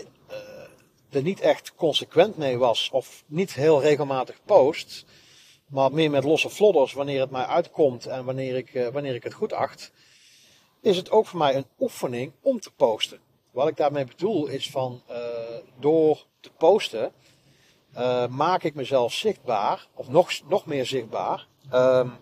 er 1.10 1.22
niet 1.22 1.40
echt 1.40 1.74
consequent 1.74 2.36
mee 2.36 2.58
was, 2.58 2.90
of 2.92 3.24
niet 3.26 3.54
heel 3.54 3.80
regelmatig 3.80 4.40
post, 4.44 5.04
maar 5.66 5.92
meer 5.92 6.10
met 6.10 6.24
losse 6.24 6.50
flodders 6.50 6.92
wanneer 6.92 7.20
het 7.20 7.30
mij 7.30 7.44
uitkomt 7.44 8.06
en 8.06 8.24
wanneer 8.24 8.56
ik, 8.56 8.74
uh, 8.74 8.88
wanneer 8.88 9.14
ik 9.14 9.22
het 9.22 9.34
goed 9.34 9.52
acht, 9.52 9.92
is 10.80 10.96
het 10.96 11.10
ook 11.10 11.26
voor 11.26 11.38
mij 11.38 11.54
een 11.54 11.66
oefening 11.78 12.32
om 12.42 12.60
te 12.60 12.70
posten. 12.70 13.20
Wat 13.50 13.68
ik 13.68 13.76
daarmee 13.76 14.04
bedoel 14.04 14.46
is 14.46 14.70
van 14.70 15.02
door 15.80 16.26
te 16.40 16.50
posten, 16.50 17.12
maak 18.30 18.62
ik 18.62 18.74
mezelf 18.74 19.12
zichtbaar, 19.12 19.86
of 19.94 20.08
nog, 20.08 20.30
nog 20.48 20.66
meer 20.66 20.86
zichtbaar. 20.86 21.46
Um, 21.74 22.12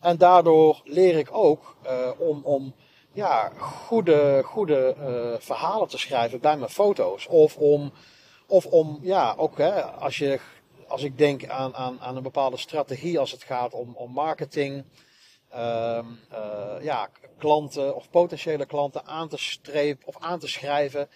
en 0.00 0.18
daardoor 0.18 0.80
leer 0.84 1.18
ik 1.18 1.28
ook 1.32 1.76
om, 2.18 2.40
om 2.44 2.74
ja, 3.12 3.52
goede, 3.58 4.42
goede 4.44 4.94
uh, 4.98 5.40
verhalen 5.40 5.88
te 5.88 5.98
schrijven 5.98 6.40
bij 6.40 6.56
mijn 6.56 6.70
foto's. 6.70 7.26
Of 7.26 7.56
om, 7.56 7.92
of 8.46 8.66
om 8.66 8.98
ja, 9.02 9.34
ook 9.36 9.58
hè, 9.58 9.82
als, 9.82 10.18
je, 10.18 10.40
als 10.88 11.02
ik 11.02 11.18
denk 11.18 11.48
aan, 11.48 11.74
aan, 11.74 12.00
aan 12.00 12.16
een 12.16 12.22
bepaalde 12.22 12.56
strategie 12.56 13.18
als 13.18 13.30
het 13.30 13.42
gaat 13.42 13.74
om, 13.74 13.94
om 13.94 14.12
marketing. 14.12 14.84
Um, 15.56 16.18
ja, 16.82 17.08
klanten 17.38 17.96
of 17.96 18.10
potentiële 18.10 18.66
klanten 18.66 19.06
aan 19.06 19.28
te 19.28 19.36
strepen 19.36 20.06
of 20.06 20.16
aan 20.18 20.38
te 20.38 20.48
schrijven 20.48 21.08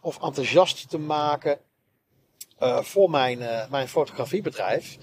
of 0.00 0.22
enthousiast 0.22 0.90
te 0.90 0.98
maken 0.98 1.58
uh, 2.62 2.78
voor 2.78 3.10
mijn, 3.10 3.38
uh, 3.38 3.70
mijn 3.70 3.88
fotografiebedrijf. 3.88 4.98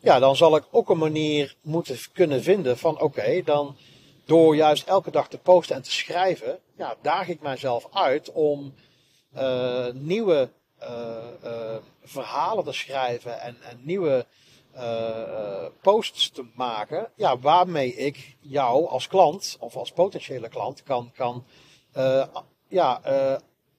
Ja, 0.00 0.18
dan 0.18 0.36
zal 0.36 0.56
ik 0.56 0.64
ook 0.70 0.88
een 0.88 0.98
manier 0.98 1.56
moeten 1.62 1.98
kunnen 2.12 2.42
vinden 2.42 2.78
van 2.78 3.00
oké, 3.00 3.42
dan 3.42 3.76
door 4.30 4.56
juist 4.56 4.86
elke 4.86 5.10
dag 5.10 5.28
te 5.28 5.38
posten 5.38 5.76
en 5.76 5.82
te 5.82 5.90
schrijven, 5.90 6.58
ja, 6.76 6.96
daag 7.02 7.28
ik 7.28 7.40
mijzelf 7.40 7.88
uit 7.92 8.32
om 8.32 8.74
uh, 9.36 9.86
nieuwe 9.92 10.48
verhalen 12.02 12.64
te 12.64 12.72
schrijven 12.72 13.40
en, 13.40 13.56
en 13.62 13.80
nieuwe 13.82 14.26
posts 15.80 16.30
te 16.30 16.46
maken, 16.54 17.12
ja, 17.16 17.38
waarmee 17.38 17.94
ik 17.94 18.36
jou 18.40 18.88
als 18.88 19.08
klant 19.08 19.56
of 19.60 19.76
als 19.76 19.92
potentiële 19.92 20.48
klant 20.48 20.82
kan, 20.82 21.12
kan 21.14 21.44
ja, 22.68 23.00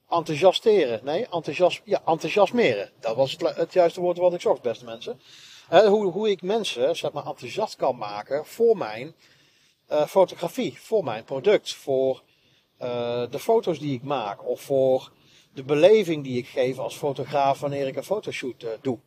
enthousiasteren. 0.10 1.00
Nee, 1.03 1.27
enthousias, 1.31 1.81
ja, 1.84 2.01
enthousiasmeren. 2.05 2.91
Dat 3.00 3.15
was 3.15 3.31
het, 3.31 3.55
het 3.55 3.74
juiste 3.74 4.01
woord 4.01 4.17
wat 4.17 4.34
ik 4.34 4.41
zocht, 4.41 4.62
beste 4.62 4.86
mensen. 4.86 5.22
hoe, 5.70 6.12
hoe 6.12 6.29
ik 6.29 6.41
mensen 6.41 6.96
zeg 6.96 7.12
maar, 7.12 7.25
enthousiast 7.25 7.75
kan 7.75 7.98
maken 7.98 8.46
voor 8.46 8.77
mijn 8.77 9.15
uh, 9.91 10.05
fotografie, 10.05 10.77
voor 10.79 11.03
mijn 11.03 11.24
product, 11.24 11.74
voor 11.74 12.21
uh, 12.81 13.24
de 13.29 13.39
foto's 13.39 13.79
die 13.79 13.93
ik 13.93 14.03
maak 14.03 14.48
of 14.48 14.62
voor 14.62 15.12
de 15.53 15.63
beleving 15.63 16.24
die 16.24 16.38
ik 16.38 16.48
geef 16.48 16.77
als 16.77 16.95
fotograaf 16.95 17.60
wanneer 17.60 17.88
ik 17.88 17.95
een 17.95 18.03
fotoshoot 18.03 18.63
uh, 18.63 18.69
doe. 18.81 19.00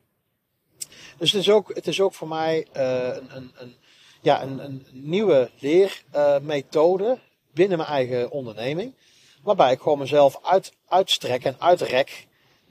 Dus 1.18 1.32
het 1.32 1.40
is 1.40 1.50
ook, 1.50 1.74
het 1.74 1.86
is 1.86 2.00
ook 2.00 2.14
voor 2.14 2.28
mij 2.28 2.66
een, 2.72 3.36
een, 3.36 3.52
een, 3.54 3.76
ja, 4.22 4.42
een, 4.42 4.64
een 4.64 4.86
nieuwe 4.92 5.50
leermethode 5.58 7.18
binnen 7.52 7.78
mijn 7.78 7.90
eigen 7.90 8.30
onderneming. 8.30 8.94
Waarbij 9.42 9.72
ik 9.72 9.80
gewoon 9.80 9.98
mezelf 9.98 10.38
uit, 10.42 10.72
uitstrek 10.88 11.44
en 11.44 11.56
uitrek. 11.60 12.26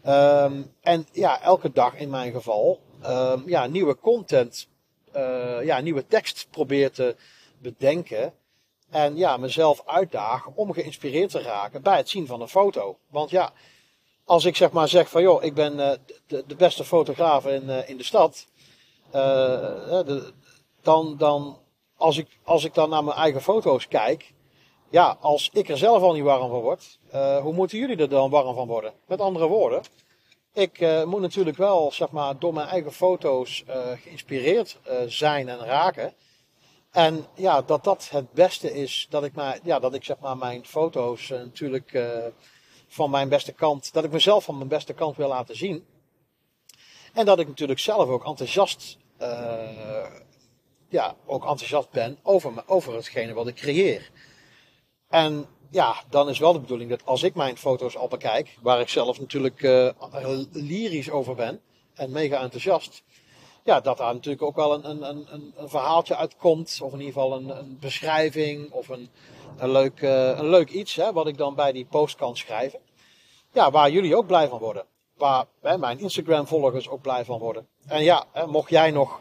Um, 0.07 0.73
en 0.81 1.07
ja, 1.11 1.41
elke 1.41 1.71
dag 1.71 1.95
in 1.95 2.09
mijn 2.09 2.31
geval 2.31 2.79
um, 3.05 3.43
ja, 3.49 3.65
nieuwe 3.65 3.97
content, 3.97 4.67
ja, 5.63 5.79
nieuwe 5.79 6.07
tekst 6.07 6.47
probeer 6.49 6.91
te 6.91 7.15
bedenken. 7.63 8.33
En 8.89 9.17
ja, 9.17 9.37
mezelf 9.37 9.83
uitdagen 9.85 10.55
om 10.55 10.73
geïnspireerd 10.73 11.29
te 11.29 11.41
raken 11.41 11.81
bij 11.81 11.97
het 11.97 12.09
zien 12.09 12.27
van 12.27 12.41
een 12.41 12.47
foto. 12.47 12.97
Want 13.09 13.29
ja, 13.29 13.53
als 14.25 14.45
ik 14.45 14.55
zeg 14.55 14.71
maar 14.71 14.87
zeg 14.87 15.09
van 15.09 15.21
joh, 15.21 15.43
ik 15.43 15.53
ben 15.53 15.73
uh, 15.73 15.91
de, 16.27 16.43
de, 16.47 16.55
beste 16.55 16.83
fotograaf 16.83 17.45
in, 17.45 17.63
uh, 17.63 17.89
in 17.89 17.97
de 17.97 18.03
stad. 18.03 18.47
De, 19.11 20.33
dan, 20.81 21.17
dan 21.17 21.57
als, 21.97 22.17
ik, 22.17 22.27
als 22.43 22.63
ik 22.63 22.73
dan 22.73 22.89
naar 22.89 23.03
mijn 23.03 23.17
eigen 23.17 23.41
foto's 23.41 23.87
kijk 23.87 24.33
ja, 24.93 25.17
als 25.19 25.49
ik 25.53 25.69
er 25.69 25.77
zelf 25.77 26.01
al 26.01 26.13
niet 26.13 26.23
warm 26.23 26.49
van 26.49 26.61
word, 26.61 26.99
hoe 27.41 27.53
moeten 27.53 27.77
jullie 27.77 27.97
er 27.97 28.09
dan 28.09 28.29
warm 28.29 28.55
van 28.55 28.67
worden? 28.67 28.93
Met 29.07 29.21
andere 29.21 29.47
woorden, 29.47 29.81
ik 30.53 31.05
moet 31.05 31.21
natuurlijk 31.21 31.57
wel, 31.57 31.91
zeg 31.91 32.11
maar, 32.11 32.39
door 32.39 32.53
mijn 32.53 32.67
eigen 32.67 32.91
foto's 32.91 33.63
geïnspireerd 34.03 34.77
zijn 35.07 35.49
en 35.49 35.57
raken. 35.57 36.13
En 36.93 37.25
ja, 37.35 37.61
dat 37.61 37.83
dat 37.83 38.09
het 38.09 38.31
beste 38.31 38.73
is, 38.73 39.07
dat 39.09 39.23
ik, 39.23 39.33
maar, 39.33 39.59
ja, 39.63 39.79
dat 39.79 39.93
ik 39.93 40.03
zeg 40.03 40.19
maar 40.19 40.37
mijn 40.37 40.65
foto's 40.65 41.29
natuurlijk 41.29 42.03
van 42.87 43.09
mijn 43.09 43.29
beste 43.29 43.51
kant, 43.51 43.93
dat 43.93 44.03
ik 44.03 44.11
mezelf 44.11 44.43
van 44.43 44.57
mijn 44.57 44.69
beste 44.69 44.93
kant 44.93 45.15
wil 45.15 45.27
laten 45.27 45.57
zien. 45.57 45.85
En 47.13 47.25
dat 47.25 47.39
ik 47.39 47.47
natuurlijk 47.47 47.79
zelf 47.79 48.09
ook 48.09 48.25
enthousiast, 48.25 48.97
ja, 50.89 51.15
ook 51.25 51.41
enthousiast 51.41 51.89
ben 51.89 52.19
over, 52.23 52.63
over 52.65 52.93
hetgene 52.93 53.33
wat 53.33 53.47
ik 53.47 53.55
creëer. 53.55 54.11
En 55.09 55.45
ja, 55.71 55.95
dan 56.09 56.29
is 56.29 56.39
wel 56.39 56.53
de 56.53 56.59
bedoeling 56.59 56.89
dat 56.89 57.05
als 57.05 57.23
ik 57.23 57.35
mijn 57.35 57.57
foto's 57.57 57.97
al 57.97 58.07
bekijk, 58.07 58.57
waar 58.61 58.79
ik 58.79 58.89
zelf 58.89 59.19
natuurlijk 59.19 59.61
lyrisch 60.51 61.09
over 61.09 61.35
ben 61.35 61.61
en 61.93 62.11
mega 62.11 62.41
enthousiast, 62.41 63.03
ja, 63.63 63.79
dat 63.79 63.97
daar 63.97 64.13
natuurlijk 64.13 64.43
ook 64.43 64.55
wel 64.55 64.73
een, 64.73 64.89
een, 64.89 65.03
een, 65.33 65.53
een 65.55 65.69
verhaaltje 65.69 66.15
uitkomt, 66.15 66.79
of 66.81 66.93
in 66.93 66.99
ieder 66.99 67.13
geval 67.13 67.33
een, 67.33 67.49
een 67.49 67.77
beschrijving 67.79 68.71
of 68.71 68.89
een, 68.89 69.09
een, 69.57 69.71
leuk, 69.71 70.01
uh, 70.01 70.27
een 70.27 70.49
leuk 70.49 70.69
iets, 70.69 70.95
hè, 70.95 71.13
wat 71.13 71.27
ik 71.27 71.37
dan 71.37 71.55
bij 71.55 71.71
die 71.71 71.85
post 71.85 72.15
kan 72.15 72.37
schrijven. 72.37 72.79
Ja, 73.51 73.71
waar 73.71 73.91
jullie 73.91 74.15
ook 74.15 74.27
blij 74.27 74.47
van 74.47 74.59
worden. 74.59 74.85
Waar 75.17 75.45
hè, 75.61 75.77
mijn 75.77 75.99
Instagram-volgers 75.99 76.89
ook 76.89 77.01
blij 77.01 77.25
van 77.25 77.39
worden. 77.39 77.67
En 77.85 78.03
ja, 78.03 78.25
hè, 78.31 78.47
mocht 78.47 78.69
jij 78.69 78.91
nog 78.91 79.19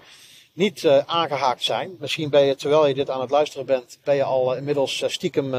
niet 0.52 0.82
uh, 0.82 0.98
aangehaakt 1.06 1.62
zijn. 1.62 1.96
Misschien 1.98 2.30
ben 2.30 2.44
je, 2.44 2.54
terwijl 2.54 2.86
je 2.86 2.94
dit 2.94 3.10
aan 3.10 3.20
het 3.20 3.30
luisteren 3.30 3.66
bent, 3.66 3.98
ben 4.04 4.14
je 4.14 4.24
al 4.24 4.52
uh, 4.52 4.58
inmiddels 4.58 5.04
stiekem, 5.06 5.50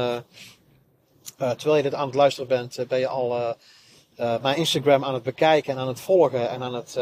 terwijl 1.36 1.76
je 1.76 1.82
dit 1.82 1.94
aan 1.94 2.06
het 2.06 2.14
luisteren 2.14 2.48
bent, 2.48 2.84
ben 2.88 2.98
je 2.98 3.08
al 3.08 3.56
mijn 4.16 4.56
Instagram 4.56 5.04
aan 5.04 5.14
het 5.14 5.22
bekijken 5.22 5.72
en 5.72 5.78
aan 5.78 5.88
het 5.88 6.00
volgen 6.00 6.50
en 6.50 6.62
aan 6.62 6.74
het, 6.74 6.94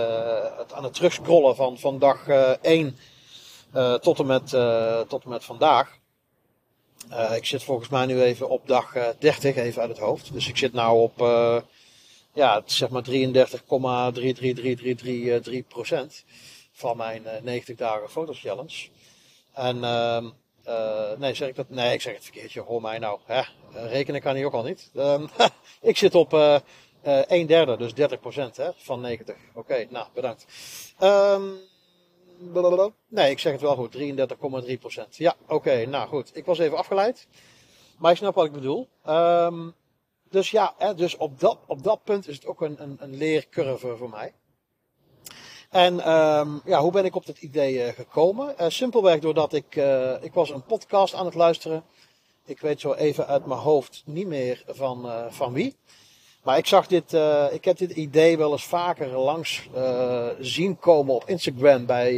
het 0.58 0.72
aan 0.72 0.84
het 0.84 0.94
terugscrollen 0.94 1.56
van, 1.56 1.78
van 1.78 1.98
dag 1.98 2.28
1 2.60 2.96
tot, 4.00 4.18
en 4.18 4.26
met, 4.26 4.48
tot 5.08 5.24
en 5.24 5.30
met 5.30 5.44
vandaag. 5.44 5.98
ik 7.36 7.46
zit 7.46 7.62
volgens 7.62 7.88
mij 7.88 8.06
nu 8.06 8.22
even 8.22 8.48
op 8.48 8.66
dag 8.68 8.92
30, 9.18 9.56
even 9.56 9.80
uit 9.80 9.90
het 9.90 9.98
hoofd. 9.98 10.32
Dus 10.32 10.48
ik 10.48 10.56
zit 10.56 10.72
nou 10.72 11.00
op, 11.00 11.18
ja, 12.32 12.62
zeg 12.64 12.88
maar 12.88 13.04
33,33333 13.10 13.12
procent 15.68 16.24
van 16.72 16.96
mijn 16.96 17.22
90 17.42 17.68
eh, 17.68 17.76
dagen 17.76 18.10
fotochallenge. 18.10 18.88
En 19.52 19.76
uh, 19.76 20.24
uh, 20.68 21.18
nee, 21.18 21.34
zeg 21.34 21.48
ik 21.48 21.56
dat? 21.56 21.68
Nee, 21.68 21.92
ik 21.92 22.00
zeg 22.00 22.14
het 22.14 22.24
verkeerd. 22.24 22.54
Hoor 22.54 22.80
mij 22.80 22.98
nou. 22.98 23.18
Hè? 23.24 23.42
Rekenen 23.72 24.20
kan 24.20 24.34
hij 24.34 24.44
ook 24.44 24.52
al 24.52 24.62
niet. 24.62 24.90
Um, 24.96 25.28
ik 25.80 25.96
zit 25.96 26.14
op 26.14 26.62
uh, 27.06 27.18
1 27.18 27.46
derde, 27.46 27.76
dus 27.76 27.94
30 27.94 28.20
procent 28.20 28.56
hè, 28.56 28.70
van 28.76 29.00
90. 29.00 29.36
Oké, 29.54 29.86
nou 29.90 30.06
bedankt. 30.14 30.46
Um, 31.02 31.58
nee, 33.08 33.30
ik 33.30 33.38
zeg 33.38 33.52
het 33.52 33.60
wel 33.60 33.74
goed. 33.74 33.96
33,3 34.66 34.78
procent. 34.78 35.16
Ja, 35.16 35.34
oké, 35.48 35.86
nou 35.86 36.08
goed. 36.08 36.30
Ik 36.36 36.44
was 36.44 36.58
even 36.58 36.78
afgeleid. 36.78 37.26
Maar 37.98 38.10
je 38.10 38.16
snapt 38.16 38.34
wat 38.34 38.44
ik 38.44 38.52
bedoel. 38.52 38.88
Um, 39.08 39.74
dus 40.30 40.50
ja, 40.50 40.74
hè, 40.78 40.94
dus 40.94 41.16
op 41.16 41.40
dat, 41.40 41.58
op 41.66 41.82
dat 41.82 42.04
punt 42.04 42.28
is 42.28 42.34
het 42.34 42.46
ook 42.46 42.60
een, 42.60 42.82
een, 42.82 42.96
een 43.00 43.16
leercurve 43.16 43.96
voor 43.96 44.10
mij. 44.10 44.34
En 45.70 46.00
ehm, 46.00 46.48
ja, 46.64 46.80
hoe 46.80 46.92
ben 46.92 47.04
ik 47.04 47.14
op 47.14 47.26
dit 47.26 47.38
idee 47.38 47.92
gekomen? 47.92 48.54
simpelweg 48.72 49.18
doordat 49.18 49.52
ik, 49.52 49.76
ik 50.20 50.32
was 50.32 50.50
een 50.50 50.64
podcast 50.64 51.14
aan 51.14 51.24
het 51.24 51.34
luisteren. 51.34 51.84
Ik 52.44 52.60
weet 52.60 52.80
zo 52.80 52.92
even 52.92 53.26
uit 53.26 53.46
mijn 53.46 53.60
hoofd 53.60 54.02
niet 54.06 54.26
meer 54.26 54.64
van, 54.66 55.10
van 55.30 55.52
wie. 55.52 55.76
Maar 56.42 56.58
ik 56.58 56.66
zag 56.66 56.86
dit, 56.86 57.12
ik 57.52 57.64
heb 57.64 57.76
dit 57.76 57.90
idee 57.90 58.38
wel 58.38 58.52
eens 58.52 58.64
vaker 58.64 59.08
langs 59.08 59.68
zien 60.40 60.78
komen 60.78 61.14
op 61.14 61.28
Instagram 61.28 61.86
bij 61.86 62.12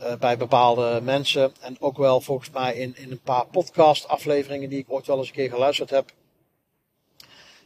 uh, 0.00 0.14
bij 0.18 0.36
bepaalde 0.36 1.00
mensen. 1.02 1.52
En 1.60 1.76
ook 1.80 1.96
wel 1.96 2.20
volgens 2.20 2.50
mij 2.50 2.74
in, 2.74 2.96
in 2.96 3.10
een 3.10 3.20
paar 3.20 3.46
podcast 3.46 4.08
afleveringen 4.08 4.68
die 4.68 4.78
ik 4.78 4.92
ooit 4.92 5.06
wel 5.06 5.18
eens 5.18 5.28
een 5.28 5.34
keer 5.34 5.50
geluisterd 5.50 5.90
heb. 5.90 6.12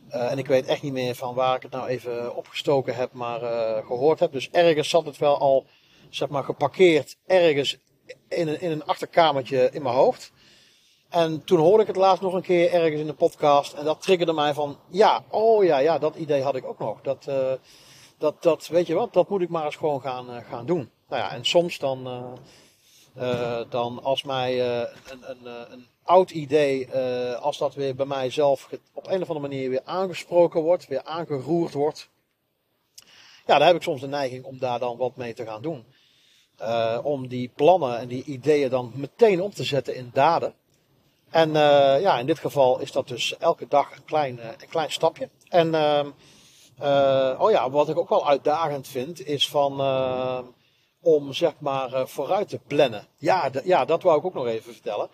En 0.08 0.38
ik 0.38 0.46
weet 0.46 0.66
echt 0.66 0.82
niet 0.82 0.92
meer 0.92 1.14
van 1.14 1.34
waar 1.34 1.56
ik 1.56 1.62
het 1.62 1.72
nou 1.72 1.88
even 1.88 2.36
opgestoken 2.36 2.94
heb, 2.94 3.12
maar 3.12 3.40
gehoord 3.84 4.20
heb. 4.20 4.32
Dus 4.32 4.50
ergens 4.50 4.88
zat 4.88 5.06
het 5.06 5.18
wel 5.18 5.38
al, 5.38 5.66
zeg 6.10 6.28
maar, 6.28 6.44
geparkeerd 6.44 7.16
ergens 7.26 7.78
in 8.28 8.48
een, 8.48 8.60
in 8.60 8.70
een 8.70 8.84
achterkamertje 8.84 9.70
in 9.72 9.82
mijn 9.82 9.94
hoofd. 9.94 10.32
En 11.10 11.44
toen 11.44 11.58
hoorde 11.58 11.82
ik 11.82 11.86
het 11.86 11.96
laatst 11.96 12.22
nog 12.22 12.32
een 12.32 12.42
keer 12.42 12.72
ergens 12.72 13.00
in 13.00 13.06
de 13.06 13.14
podcast. 13.14 13.72
En 13.72 13.84
dat 13.84 14.02
triggerde 14.02 14.32
mij 14.32 14.54
van, 14.54 14.76
ja, 14.88 15.24
oh 15.28 15.64
ja, 15.64 15.78
ja, 15.78 15.98
dat 15.98 16.16
idee 16.16 16.42
had 16.42 16.56
ik 16.56 16.64
ook 16.64 16.78
nog. 16.78 17.00
Dat, 17.02 17.26
uh, 17.28 17.52
dat, 18.18 18.42
dat 18.42 18.66
weet 18.66 18.86
je 18.86 18.94
wat, 18.94 19.12
dat 19.12 19.28
moet 19.28 19.40
ik 19.40 19.48
maar 19.48 19.64
eens 19.64 19.76
gewoon 19.76 20.00
gaan, 20.00 20.42
gaan 20.42 20.66
doen. 20.66 20.90
Nou 21.08 21.22
ja, 21.22 21.32
en 21.32 21.44
soms 21.44 21.78
dan, 21.78 22.30
uh, 23.18 23.60
dan 23.68 24.02
als 24.02 24.22
mij 24.22 24.80
een, 24.80 24.88
een, 25.26 25.72
een, 25.72 25.86
oud 26.02 26.30
idee, 26.30 26.94
als 27.36 27.58
dat 27.58 27.74
weer 27.74 27.94
bij 27.94 28.06
mijzelf 28.06 28.68
op 28.92 29.06
een 29.06 29.22
of 29.22 29.28
andere 29.28 29.48
manier 29.48 29.70
weer 29.70 29.84
aangesproken 29.84 30.62
wordt, 30.62 30.86
weer 30.86 31.02
aangeroerd 31.02 31.72
wordt. 31.72 32.08
Ja, 33.46 33.58
dan 33.58 33.66
heb 33.66 33.76
ik 33.76 33.82
soms 33.82 34.00
de 34.00 34.08
neiging 34.08 34.44
om 34.44 34.58
daar 34.58 34.78
dan 34.78 34.96
wat 34.96 35.16
mee 35.16 35.34
te 35.34 35.44
gaan 35.44 35.62
doen. 35.62 35.84
om 37.02 37.28
die 37.28 37.50
plannen 37.54 37.98
en 37.98 38.08
die 38.08 38.24
ideeën 38.24 38.70
dan 38.70 38.92
meteen 38.94 39.40
om 39.40 39.50
te 39.50 39.64
zetten 39.64 39.94
in 39.94 40.10
daden. 40.12 40.54
En 41.30 41.52
ja, 42.00 42.18
in 42.18 42.26
dit 42.26 42.38
geval 42.38 42.80
is 42.80 42.92
dat 42.92 43.08
dus 43.08 43.36
elke 43.36 43.66
dag 43.68 43.96
een 43.96 44.04
klein, 44.04 44.38
een 44.38 44.68
klein 44.68 44.92
stapje. 44.92 45.28
En 45.48 45.74
ehm, 45.74 46.06
oh 47.38 47.50
ja, 47.50 47.70
wat 47.70 47.88
ik 47.88 47.98
ook 47.98 48.08
wel 48.08 48.28
uitdagend 48.28 48.88
vind, 48.88 49.26
is 49.26 49.48
van 49.48 49.80
om 51.02 51.32
zeg 51.32 51.52
maar 51.58 51.92
uh, 51.92 52.06
vooruit 52.06 52.48
te 52.48 52.60
plannen. 52.66 53.06
Ja, 53.16 53.50
ja, 53.64 53.84
dat 53.84 54.02
wou 54.02 54.18
ik 54.18 54.24
ook 54.24 54.34
nog 54.34 54.46
even 54.46 54.72
vertellen. 54.72 55.08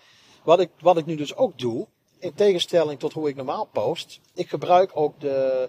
Wat 0.44 0.60
ik, 0.60 0.70
wat 0.80 0.96
ik 0.96 1.06
nu 1.06 1.16
dus 1.16 1.36
ook 1.36 1.58
doe, 1.58 1.86
in 2.18 2.34
tegenstelling 2.34 2.98
tot 2.98 3.12
hoe 3.12 3.28
ik 3.28 3.36
normaal 3.36 3.68
post, 3.72 4.20
ik 4.34 4.48
gebruik 4.48 4.90
ook 4.94 5.20
de, 5.20 5.68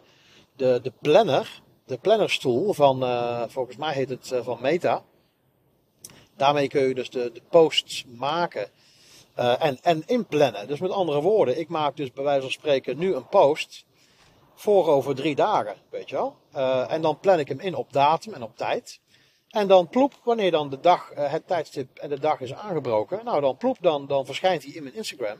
de, 0.56 0.80
de 0.84 0.94
planner, 1.02 1.62
de 1.86 1.98
plannerstoel 1.98 2.74
van, 2.74 3.04
uh, 3.04 3.44
volgens 3.48 3.78
mij 3.78 3.94
heet 3.94 4.10
het 4.10 4.32
uh, 4.34 4.44
van 4.44 4.58
Meta. 4.62 5.04
Daarmee 6.36 6.68
kun 6.68 6.88
je 6.88 6.96
dus 6.96 7.10
de, 7.10 7.32
de 7.34 7.42
posts 7.50 8.06
maken 8.08 8.70
en, 9.38 9.78
en 9.82 10.04
inplannen. 10.06 10.68
Dus 10.68 10.80
met 10.80 10.92
andere 10.92 11.22
woorden, 11.22 11.60
ik 11.60 11.68
maak 11.68 11.98
dus 11.98 12.12
bij 12.12 12.24
wijze 12.24 12.42
van 12.42 12.52
spreken 12.52 12.98
nu 12.98 13.16
een 13.16 13.28
post 13.28 13.86
voor 14.56 14.88
over 14.88 15.16
drie 15.16 15.36
dagen, 15.36 15.76
weet 15.90 16.10
je 16.10 16.16
wel. 16.16 16.36
en 16.88 17.02
dan 17.02 17.20
plan 17.20 17.40
ik 17.40 17.48
hem 17.48 17.60
in 17.60 17.76
op 17.76 17.94
datum 17.94 18.34
en 18.34 18.44
op 18.44 18.58
tijd. 18.58 19.00
En 19.48 19.68
dan 19.68 19.88
ploep, 19.88 20.20
wanneer 20.24 20.52
dan 20.52 20.70
de 20.70 20.80
dag, 20.80 21.12
eh, 21.12 21.32
het 21.32 21.48
tijdstip 21.48 21.98
en 21.98 22.10
de 22.10 22.20
dag 22.20 22.40
is 22.40 22.54
aangebroken, 22.54 23.26
nou 23.26 23.42
dan 23.42 23.58
ploep, 23.58 23.78
dan, 23.82 24.08
dan 24.08 24.26
verschijnt 24.26 24.64
hij 24.64 24.74
in 24.74 24.84
mijn 24.84 24.96
Instagram. 24.96 25.40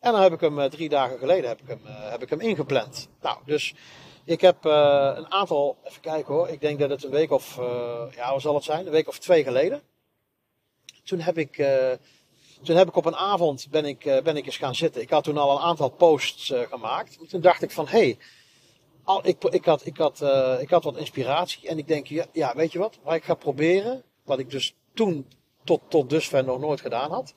En 0.00 0.12
dan 0.12 0.20
heb 0.20 0.32
ik 0.32 0.40
hem 0.40 0.60
eh, 0.60 0.70
drie 0.70 0.88
dagen 0.88 1.18
geleden 1.18 1.48
heb 1.48 1.60
ik 1.60 1.68
hem, 1.68 1.80
eh, 1.86 2.10
heb 2.10 2.22
ik 2.22 2.30
hem 2.30 2.40
ingepland. 2.40 3.08
Nou, 3.20 3.38
dus 3.44 3.74
ik 4.24 4.40
heb 4.40 4.64
een 4.64 5.32
aantal, 5.32 5.76
even 5.84 6.00
kijken 6.00 6.34
hoor, 6.34 6.48
ik 6.48 6.60
denk 6.60 6.78
dat 6.78 6.90
het 6.90 7.04
een 7.04 7.10
week 7.10 7.30
of, 7.30 7.56
ja, 8.14 8.30
hoe 8.30 8.40
zal 8.40 8.54
het 8.54 8.64
zijn, 8.64 8.86
een 8.86 8.92
week 8.92 9.08
of 9.08 9.18
twee 9.18 9.44
geleden. 9.44 9.82
Toen 11.04 11.20
heb 11.20 11.38
ik, 11.38 11.56
toen 12.64 12.76
heb 12.76 12.88
ik 12.88 12.96
op 12.96 13.04
een 13.04 13.16
avond, 13.16 13.66
ben 13.70 13.84
ik, 13.84 14.20
ben 14.24 14.36
ik 14.36 14.46
eens 14.46 14.56
gaan 14.56 14.74
zitten. 14.74 15.02
Ik 15.02 15.10
had 15.10 15.24
toen 15.24 15.38
al 15.38 15.56
een 15.56 15.62
aantal 15.62 15.88
posts 15.90 16.52
gemaakt. 16.70 17.28
Toen 17.28 17.40
dacht 17.40 17.62
ik 17.62 17.70
van, 17.70 17.86
hé, 17.86 17.98
hey, 17.98 18.18
al, 19.04 19.26
ik, 19.26 19.44
ik, 19.44 19.64
had, 19.64 19.86
ik, 19.86 19.96
had, 19.96 20.20
uh, 20.22 20.56
ik 20.60 20.70
had 20.70 20.84
wat 20.84 20.96
inspiratie 20.96 21.68
en 21.68 21.78
ik 21.78 21.88
denk, 21.88 22.06
ja, 22.32 22.54
weet 22.54 22.72
je 22.72 22.78
wat, 22.78 22.98
wat 23.02 23.14
ik 23.14 23.24
ga 23.24 23.34
proberen, 23.34 24.02
wat 24.24 24.38
ik 24.38 24.50
dus 24.50 24.74
toen 24.94 25.28
tot, 25.64 25.80
tot 25.88 26.10
dusver 26.10 26.44
nog 26.44 26.60
nooit 26.60 26.80
gedaan 26.80 27.10
had. 27.10 27.34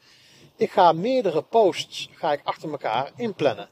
Ik 0.55 0.71
ga 0.71 0.91
meerdere 0.91 1.41
posts 1.41 2.09
ga 2.11 2.31
ik 2.31 2.41
achter 2.43 2.71
elkaar 2.71 3.11
inplannen. 3.15 3.69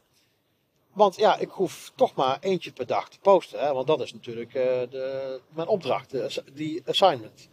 Want 0.92 1.16
ja, 1.16 1.36
ik 1.36 1.50
hoef 1.50 1.92
toch 1.96 2.14
maar 2.14 2.38
eentje 2.40 2.72
per 2.72 2.86
dag 2.86 3.08
te 3.08 3.18
posten. 3.18 3.60
Hè, 3.60 3.72
want 3.72 3.86
dat 3.86 4.00
is 4.00 4.12
natuurlijk 4.12 4.52
de, 4.52 5.40
mijn 5.48 5.68
opdracht, 5.68 6.14
die 6.54 6.82
assignment. 6.86 7.48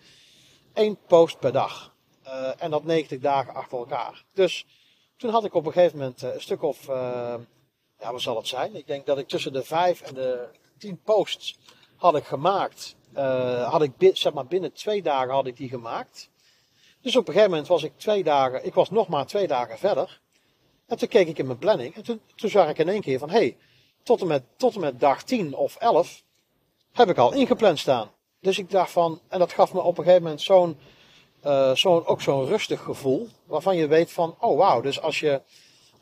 Eén 0.74 0.98
post 1.08 1.40
per 1.40 1.52
dag. 1.52 1.93
Uh, 2.26 2.50
en 2.58 2.72
dat 2.72 2.84
90 2.84 3.20
dagen 3.20 3.54
achter 3.54 3.78
elkaar. 3.78 4.24
Dus 4.34 4.66
toen 5.18 5.32
had 5.32 5.46
ik 5.46 5.54
op 5.54 5.66
een 5.66 5.72
gegeven 5.72 5.98
moment 5.98 6.22
een 6.22 6.42
stuk 6.42 6.62
of 6.62 6.86
ja, 8.00 8.12
wat 8.12 8.22
zal 8.22 8.38
het 8.38 8.48
zijn? 8.48 8.76
Ik 8.76 8.88
denk 8.88 9.06
dat 9.06 9.18
ik 9.18 9.28
tussen 9.28 9.54
de 9.54 9.64
vijf 9.64 10.02
en 10.02 10.14
de 10.14 10.48
tien 10.78 11.02
posts 11.02 11.58
had 11.96 12.16
ik 12.16 12.24
gemaakt. 12.24 12.96
Had 13.66 13.82
ik 13.82 14.18
zeg 14.18 14.34
maar 14.34 14.46
binnen 14.46 14.74
twee 14.74 15.02
dagen 15.02 15.34
had 15.34 15.48
ik 15.48 15.58
die 15.58 15.70
gemaakt. 15.70 16.30
Dus 17.04 17.16
op 17.16 17.28
een 17.28 17.34
gegeven 17.34 17.50
moment 17.50 17.68
was 17.68 17.84
ik 17.84 17.98
twee 17.98 18.24
dagen, 18.24 18.66
ik 18.66 18.74
was 18.74 18.90
nog 18.90 19.08
maar 19.08 19.26
twee 19.26 19.48
dagen 19.48 19.78
verder. 19.78 20.22
En 20.88 20.98
toen 20.98 21.08
keek 21.08 21.28
ik 21.28 21.38
in 21.38 21.46
mijn 21.46 21.58
planning 21.58 21.96
en 21.96 22.04
toen, 22.04 22.22
zag 22.36 22.70
ik 22.70 22.78
in 22.78 22.90
één 22.90 23.02
keer 23.02 23.20
van, 23.20 23.30
hé, 23.30 23.38
hey, 23.38 23.58
tot, 24.04 24.24
met, 24.24 24.44
tot 24.58 24.74
en 24.74 24.80
met 24.80 25.00
dag 25.00 25.24
10 25.24 25.56
of 25.56 25.76
11 25.76 26.24
heb 26.92 27.10
ik 27.10 27.18
al 27.18 27.34
ingepland 27.34 27.80
staan. 27.80 28.12
Dus 28.40 28.60
ik 28.60 28.70
dacht 28.70 28.92
van, 28.92 29.22
en 29.28 29.40
dat 29.40 29.54
gaf 29.54 29.74
me 29.74 29.82
op 29.82 29.98
een 29.98 30.04
gegeven 30.04 30.24
moment 30.24 30.42
zo'n, 30.42 30.78
uh, 31.46 31.76
zo'n 31.76 32.06
ook 32.06 32.22
zo'n 32.22 32.46
rustig 32.46 32.82
gevoel, 32.82 33.28
waarvan 33.46 33.76
je 33.76 33.88
weet 33.88 34.12
van, 34.12 34.36
oh 34.40 34.58
wauw, 34.58 34.82
dus 34.82 35.02
als 35.02 35.20
je 35.20 35.42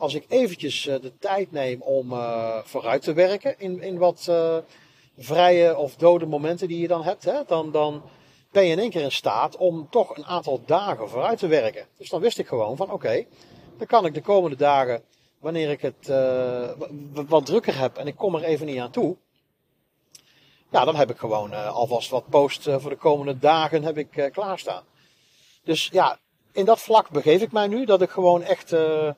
als 0.01 0.13
ik 0.13 0.25
eventjes 0.27 0.85
uh, 0.85 1.01
de 1.01 1.17
tijd 1.17 1.51
neem 1.51 1.81
om 1.81 2.11
uh, 2.11 2.57
vooruit 2.63 3.01
te 3.01 3.13
werken 3.13 3.59
in, 3.59 3.81
in 3.81 3.97
wat 3.97 4.27
uh, 4.29 4.57
vrije 5.17 5.77
of 5.77 5.95
dode 5.95 6.25
momenten 6.25 6.67
die 6.67 6.79
je 6.79 6.87
dan 6.87 7.03
hebt, 7.03 7.23
hè, 7.23 7.43
dan, 7.47 7.71
dan 7.71 8.01
ben 8.51 8.65
je 8.65 8.71
in 8.71 8.79
één 8.79 8.89
keer 8.89 9.01
in 9.01 9.11
staat 9.11 9.57
om 9.57 9.87
toch 9.89 10.17
een 10.17 10.25
aantal 10.25 10.61
dagen 10.65 11.09
vooruit 11.09 11.39
te 11.39 11.47
werken. 11.47 11.85
Dus 11.97 12.09
dan 12.09 12.21
wist 12.21 12.39
ik 12.39 12.47
gewoon 12.47 12.77
van 12.77 12.91
oké, 12.91 13.25
dan 13.77 13.87
kan 13.87 14.05
ik 14.05 14.13
de 14.13 14.21
komende 14.21 14.55
dagen, 14.55 15.03
wanneer 15.39 15.69
ik 15.69 15.81
het 15.81 16.07
wat 17.29 17.45
drukker 17.45 17.79
heb 17.79 17.97
en 17.97 18.07
ik 18.07 18.15
kom 18.15 18.35
er 18.35 18.43
even 18.43 18.65
niet 18.65 18.79
aan 18.79 18.91
toe, 18.91 19.17
ja, 20.71 20.85
dan 20.85 20.95
heb 20.95 21.09
ik 21.09 21.17
gewoon 21.17 21.67
alvast 21.67 22.09
wat 22.09 22.29
post 22.29 22.63
voor 22.63 22.89
de 22.89 22.95
komende 22.95 23.39
dagen 23.39 23.83
heb 23.83 23.97
ik 23.97 24.29
klaarstaan. 24.31 24.83
Dus 25.63 25.89
ja, 25.91 26.19
in 26.51 26.65
dat 26.65 26.79
vlak 26.79 27.09
begeef 27.09 27.41
ik 27.41 27.51
mij 27.51 27.67
nu 27.67 27.85
dat 27.85 28.01
ik 28.01 28.09
gewoon 28.09 28.43
echt 28.43 28.73
uh, 28.73 29.11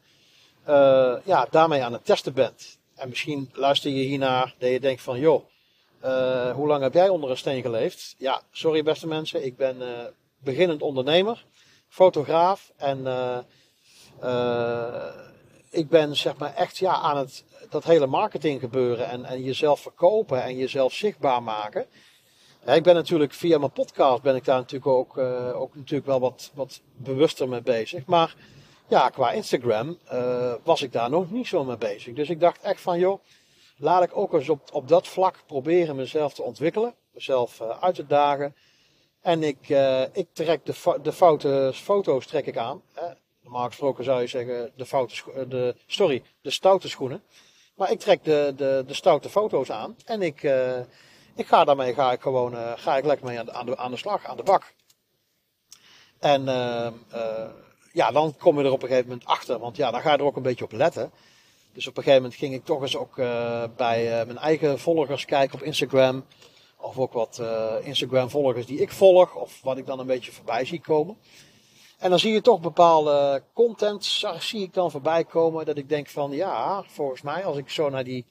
ja, 1.23 1.47
daarmee 1.49 1.83
aan 1.83 1.93
het 1.93 2.05
testen 2.05 2.33
bent. 2.33 2.77
En 2.95 3.09
misschien 3.09 3.49
luister 3.53 3.91
je 3.91 4.03
hiernaar 4.03 4.55
dat 4.59 4.69
je 4.69 4.79
denkt 4.79 5.01
van, 5.01 5.19
joh, 5.19 5.43
uh, 6.05 6.51
hoe 6.51 6.67
lang 6.67 6.83
heb 6.83 6.93
jij 6.93 7.09
onder 7.09 7.29
een 7.29 7.37
steen 7.37 7.61
geleefd? 7.61 8.15
Ja, 8.17 8.41
sorry 8.51 8.83
beste 8.83 9.07
mensen, 9.07 9.45
ik 9.45 9.57
ben 9.57 9.77
beginnend 10.37 10.81
ondernemer, 10.81 11.45
fotograaf 11.87 12.71
en 12.77 13.07
ik 15.69 15.89
ben 15.89 16.15
zeg 16.15 16.37
maar 16.37 16.55
echt 16.55 16.77
ja, 16.77 16.93
aan 16.93 17.17
het, 17.17 17.43
dat 17.69 17.83
hele 17.83 18.07
marketing 18.07 18.59
gebeuren 18.59 19.09
en, 19.09 19.25
en 19.25 19.43
jezelf 19.43 19.79
verkopen 19.79 20.43
en 20.43 20.55
jezelf 20.55 20.93
zichtbaar 20.93 21.43
maken. 21.43 21.85
Ja, 22.65 22.73
ik 22.73 22.83
ben 22.83 22.95
natuurlijk 22.95 23.33
via 23.33 23.57
mijn 23.57 23.71
podcast 23.71 24.21
ben 24.21 24.35
ik 24.35 24.45
daar 24.45 24.57
natuurlijk 24.57 24.91
ook, 24.91 25.17
ook 25.55 25.75
natuurlijk 25.75 26.05
wel 26.05 26.19
wat, 26.19 26.51
wat 26.53 26.81
bewuster 26.95 27.49
mee 27.49 27.61
bezig. 27.61 28.05
Maar 28.05 28.35
ja, 28.87 29.09
qua 29.09 29.31
Instagram 29.31 29.97
uh, 30.13 30.53
was 30.63 30.81
ik 30.81 30.91
daar 30.91 31.09
nog 31.09 31.31
niet 31.31 31.47
zo 31.47 31.63
mee 31.63 31.77
bezig. 31.77 32.13
Dus 32.13 32.29
ik 32.29 32.39
dacht 32.39 32.61
echt 32.61 32.81
van, 32.81 32.99
joh, 32.99 33.23
laat 33.77 34.03
ik 34.03 34.17
ook 34.17 34.33
eens 34.33 34.49
op, 34.49 34.69
op 34.71 34.87
dat 34.87 35.07
vlak 35.07 35.43
proberen 35.45 35.95
mezelf 35.95 36.33
te 36.33 36.41
ontwikkelen. 36.41 36.93
Mezelf 37.11 37.59
uh, 37.59 37.69
uit 37.79 37.95
te 37.95 38.05
dagen. 38.07 38.55
En 39.21 39.43
ik, 39.43 39.69
uh, 39.69 40.01
ik 40.01 40.27
trek 40.33 40.65
de, 40.65 40.99
de 41.01 41.11
foute 41.11 41.71
foto's 41.73 42.25
trek 42.25 42.45
ik 42.45 42.57
aan. 42.57 42.81
Hè. 42.93 43.07
Normaal 43.41 43.67
gesproken 43.67 44.03
zou 44.03 44.21
je 44.21 44.27
zeggen 44.27 44.71
de 44.75 44.85
foute 44.85 45.45
de, 45.47 45.75
sorry, 45.87 46.23
de 46.41 46.51
stoute 46.51 46.89
schoenen. 46.89 47.23
Maar 47.75 47.91
ik 47.91 47.99
trek 47.99 48.23
de, 48.23 48.53
de, 48.55 48.83
de 48.87 48.93
stoute 48.93 49.29
foto's 49.29 49.71
aan. 49.71 49.95
En 50.05 50.21
ik, 50.21 50.41
ik 51.35 51.47
ga 51.47 51.63
daarmee 51.63 51.93
ga 51.93 52.11
ik 52.11 52.21
gewoon 52.21 52.77
ga 52.77 52.97
ik 52.97 53.05
lekker 53.05 53.25
mee 53.25 53.39
aan 53.39 53.45
de, 53.45 53.53
aan 53.53 53.65
de, 53.65 53.77
aan 53.77 53.91
de 53.91 53.97
slag, 53.97 54.25
aan 54.25 54.37
de 54.37 54.43
bak. 54.43 54.73
En 56.19 56.43
ja, 57.91 58.11
dan 58.11 58.37
kom 58.37 58.59
je 58.59 58.65
er 58.65 58.71
op 58.71 58.81
een 58.81 58.87
gegeven 58.87 59.09
moment 59.09 59.27
achter. 59.27 59.59
Want 59.59 59.75
ja, 59.75 59.91
dan 59.91 60.01
ga 60.01 60.11
je 60.11 60.17
er 60.17 60.23
ook 60.23 60.35
een 60.35 60.41
beetje 60.41 60.65
op 60.65 60.71
letten. 60.71 61.11
Dus 61.73 61.87
op 61.87 61.97
een 61.97 62.03
gegeven 62.03 62.23
moment 62.23 62.39
ging 62.39 62.53
ik 62.53 62.65
toch 62.65 62.81
eens 62.81 62.97
ook 62.97 63.15
bij 63.75 64.25
mijn 64.25 64.37
eigen 64.37 64.79
volgers 64.79 65.25
kijken 65.25 65.59
op 65.59 65.65
Instagram. 65.65 66.25
Of 66.77 66.97
ook 66.97 67.13
wat 67.13 67.41
Instagram 67.83 68.29
volgers 68.29 68.65
die 68.65 68.79
ik 68.79 68.91
volg. 68.91 69.35
Of 69.35 69.61
wat 69.61 69.77
ik 69.77 69.85
dan 69.85 69.99
een 69.99 70.05
beetje 70.07 70.31
voorbij 70.31 70.65
zie 70.65 70.81
komen. 70.81 71.17
En 71.97 72.09
dan 72.09 72.19
zie 72.19 72.33
je 72.33 72.41
toch 72.41 72.59
bepaalde 72.59 73.43
content, 73.53 74.23
zie 74.39 74.61
ik 74.61 74.73
dan 74.73 74.91
voorbij 74.91 75.23
komen. 75.23 75.65
Dat 75.65 75.77
ik 75.77 75.89
denk 75.89 76.07
van 76.07 76.31
ja, 76.31 76.83
volgens 76.87 77.21
mij 77.21 77.45
als 77.45 77.57
ik 77.57 77.69
zo 77.69 77.89
naar, 77.89 78.03
die, 78.03 78.25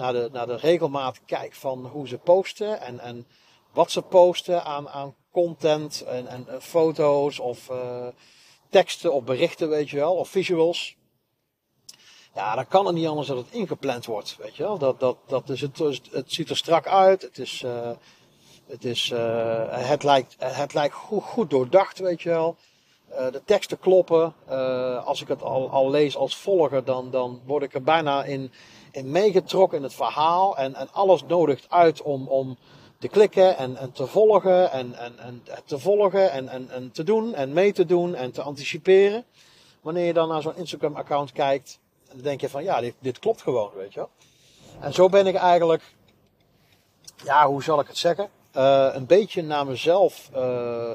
naar, 0.00 0.12
de, 0.12 0.28
naar 0.32 0.50
regelmaat 0.50 1.20
kijk 1.26 1.54
van 1.54 1.86
hoe 1.86 2.08
ze 2.08 2.18
posten. 2.18 2.80
En, 2.80 3.00
en 3.00 3.26
wat 3.72 3.90
ze 3.90 4.02
posten 4.02 4.64
aan, 4.64 4.88
aan 4.88 5.14
content 5.32 6.00
en, 6.00 6.26
en, 6.26 6.46
foto's 6.60 7.38
of 7.38 7.70
teksten 8.70 9.12
of 9.12 9.24
berichten, 9.24 9.68
weet 9.68 9.90
je 9.90 9.96
wel, 9.96 10.14
of 10.14 10.28
visuals. 10.28 10.96
Ja, 12.34 12.54
dan 12.54 12.68
kan 12.68 12.86
het 12.86 12.94
niet 12.94 13.06
anders 13.06 13.28
dat 13.28 13.36
het 13.36 13.50
ingepland 13.50 14.06
wordt, 14.06 14.36
weet 14.36 14.56
je 14.56 14.62
wel. 14.62 14.78
Dat, 14.78 15.00
dat, 15.00 15.16
dat 15.26 15.48
is 15.48 15.60
het, 15.60 15.78
het 16.10 16.32
ziet 16.32 16.50
er 16.50 16.56
strak 16.56 16.86
uit, 16.86 17.22
het 17.22 17.38
is, 17.38 17.62
uh, 17.62 17.90
het, 18.66 18.84
is 18.84 19.12
het 19.70 20.02
lijkt, 20.02 20.36
het 20.38 20.74
lijkt 20.74 20.94
goed, 20.94 21.22
goed 21.22 21.50
doordacht, 21.50 21.98
weet 21.98 22.22
je 22.22 22.28
wel. 22.28 22.56
De 23.30 23.42
teksten 23.44 23.78
kloppen. 23.78 24.34
als 25.04 25.20
ik 25.20 25.28
het 25.28 25.42
al, 25.42 25.70
al 25.70 25.90
lees 25.90 26.16
als 26.16 26.36
volger, 26.36 26.84
dan, 26.84 27.10
dan 27.10 27.40
word 27.46 27.62
ik 27.62 27.74
er 27.74 27.82
bijna 27.82 28.24
in, 28.24 28.52
in 28.92 29.10
meegetrokken 29.10 29.78
in 29.78 29.84
het 29.84 29.94
verhaal. 29.94 30.56
En, 30.56 30.74
en 30.74 30.92
alles 30.92 31.24
nodigt 31.24 31.66
uit 31.70 32.02
om, 32.02 32.28
om 32.28 32.56
te 32.98 33.08
klikken 33.08 33.56
en, 33.56 33.76
en 33.76 33.92
te 33.92 34.06
volgen 34.06 34.70
en, 34.70 34.94
en, 34.94 35.18
en 35.18 35.42
te 35.64 35.78
volgen 35.78 36.30
en, 36.30 36.48
en, 36.48 36.70
en 36.70 36.90
te 36.92 37.04
doen 37.04 37.34
en 37.34 37.52
mee 37.52 37.72
te 37.72 37.84
doen 37.84 38.14
en 38.14 38.30
te 38.30 38.42
anticiperen. 38.42 39.24
Wanneer 39.80 40.06
je 40.06 40.12
dan 40.12 40.28
naar 40.28 40.42
zo'n 40.42 40.56
Instagram 40.56 40.96
account 40.96 41.32
kijkt, 41.32 41.78
dan 42.12 42.22
denk 42.22 42.40
je 42.40 42.48
van 42.48 42.64
ja, 42.64 42.80
dit, 42.80 42.94
dit 42.98 43.18
klopt 43.18 43.42
gewoon, 43.42 43.70
weet 43.74 43.92
je 43.92 44.00
wel. 44.00 44.10
En 44.80 44.92
zo 44.92 45.08
ben 45.08 45.26
ik 45.26 45.34
eigenlijk, 45.34 45.82
ja, 47.24 47.46
hoe 47.46 47.62
zal 47.62 47.80
ik 47.80 47.86
het 47.86 47.98
zeggen? 47.98 48.30
Uh, 48.56 48.88
een 48.92 49.06
beetje 49.06 49.42
naar 49.42 49.66
mezelf, 49.66 50.30
uh, 50.36 50.90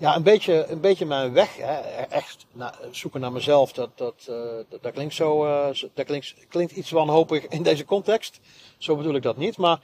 ja, 0.00 0.16
een 0.16 0.22
beetje, 0.22 0.66
een 0.66 0.80
beetje 0.80 1.06
mijn 1.06 1.32
weg, 1.32 1.56
hè, 1.56 2.02
echt 2.02 2.46
zoeken 2.90 3.20
naar 3.20 3.32
mezelf, 3.32 3.72
dat, 3.72 3.90
dat, 3.94 4.26
uh, 4.30 4.36
dat, 4.80 4.92
klinkt 4.92 5.14
zo, 5.14 5.46
dat 5.94 6.06
klinkt, 6.06 6.34
klinkt 6.48 6.72
iets 6.72 6.90
wanhopig 6.90 7.46
in 7.46 7.62
deze 7.62 7.84
context. 7.84 8.40
Zo 8.78 8.96
bedoel 8.96 9.14
ik 9.14 9.22
dat 9.22 9.36
niet, 9.36 9.56
maar 9.56 9.80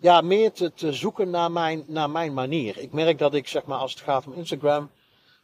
ja, 0.00 0.20
meer 0.20 0.52
te, 0.52 0.72
te 0.74 0.92
zoeken 0.92 1.30
naar 1.30 1.50
mijn, 1.50 1.84
naar 1.86 2.10
mijn 2.10 2.34
manier. 2.34 2.78
Ik 2.78 2.92
merk 2.92 3.18
dat 3.18 3.34
ik, 3.34 3.48
zeg 3.48 3.64
maar, 3.64 3.78
als 3.78 3.92
het 3.92 4.00
gaat 4.00 4.26
om 4.26 4.32
Instagram, 4.32 4.90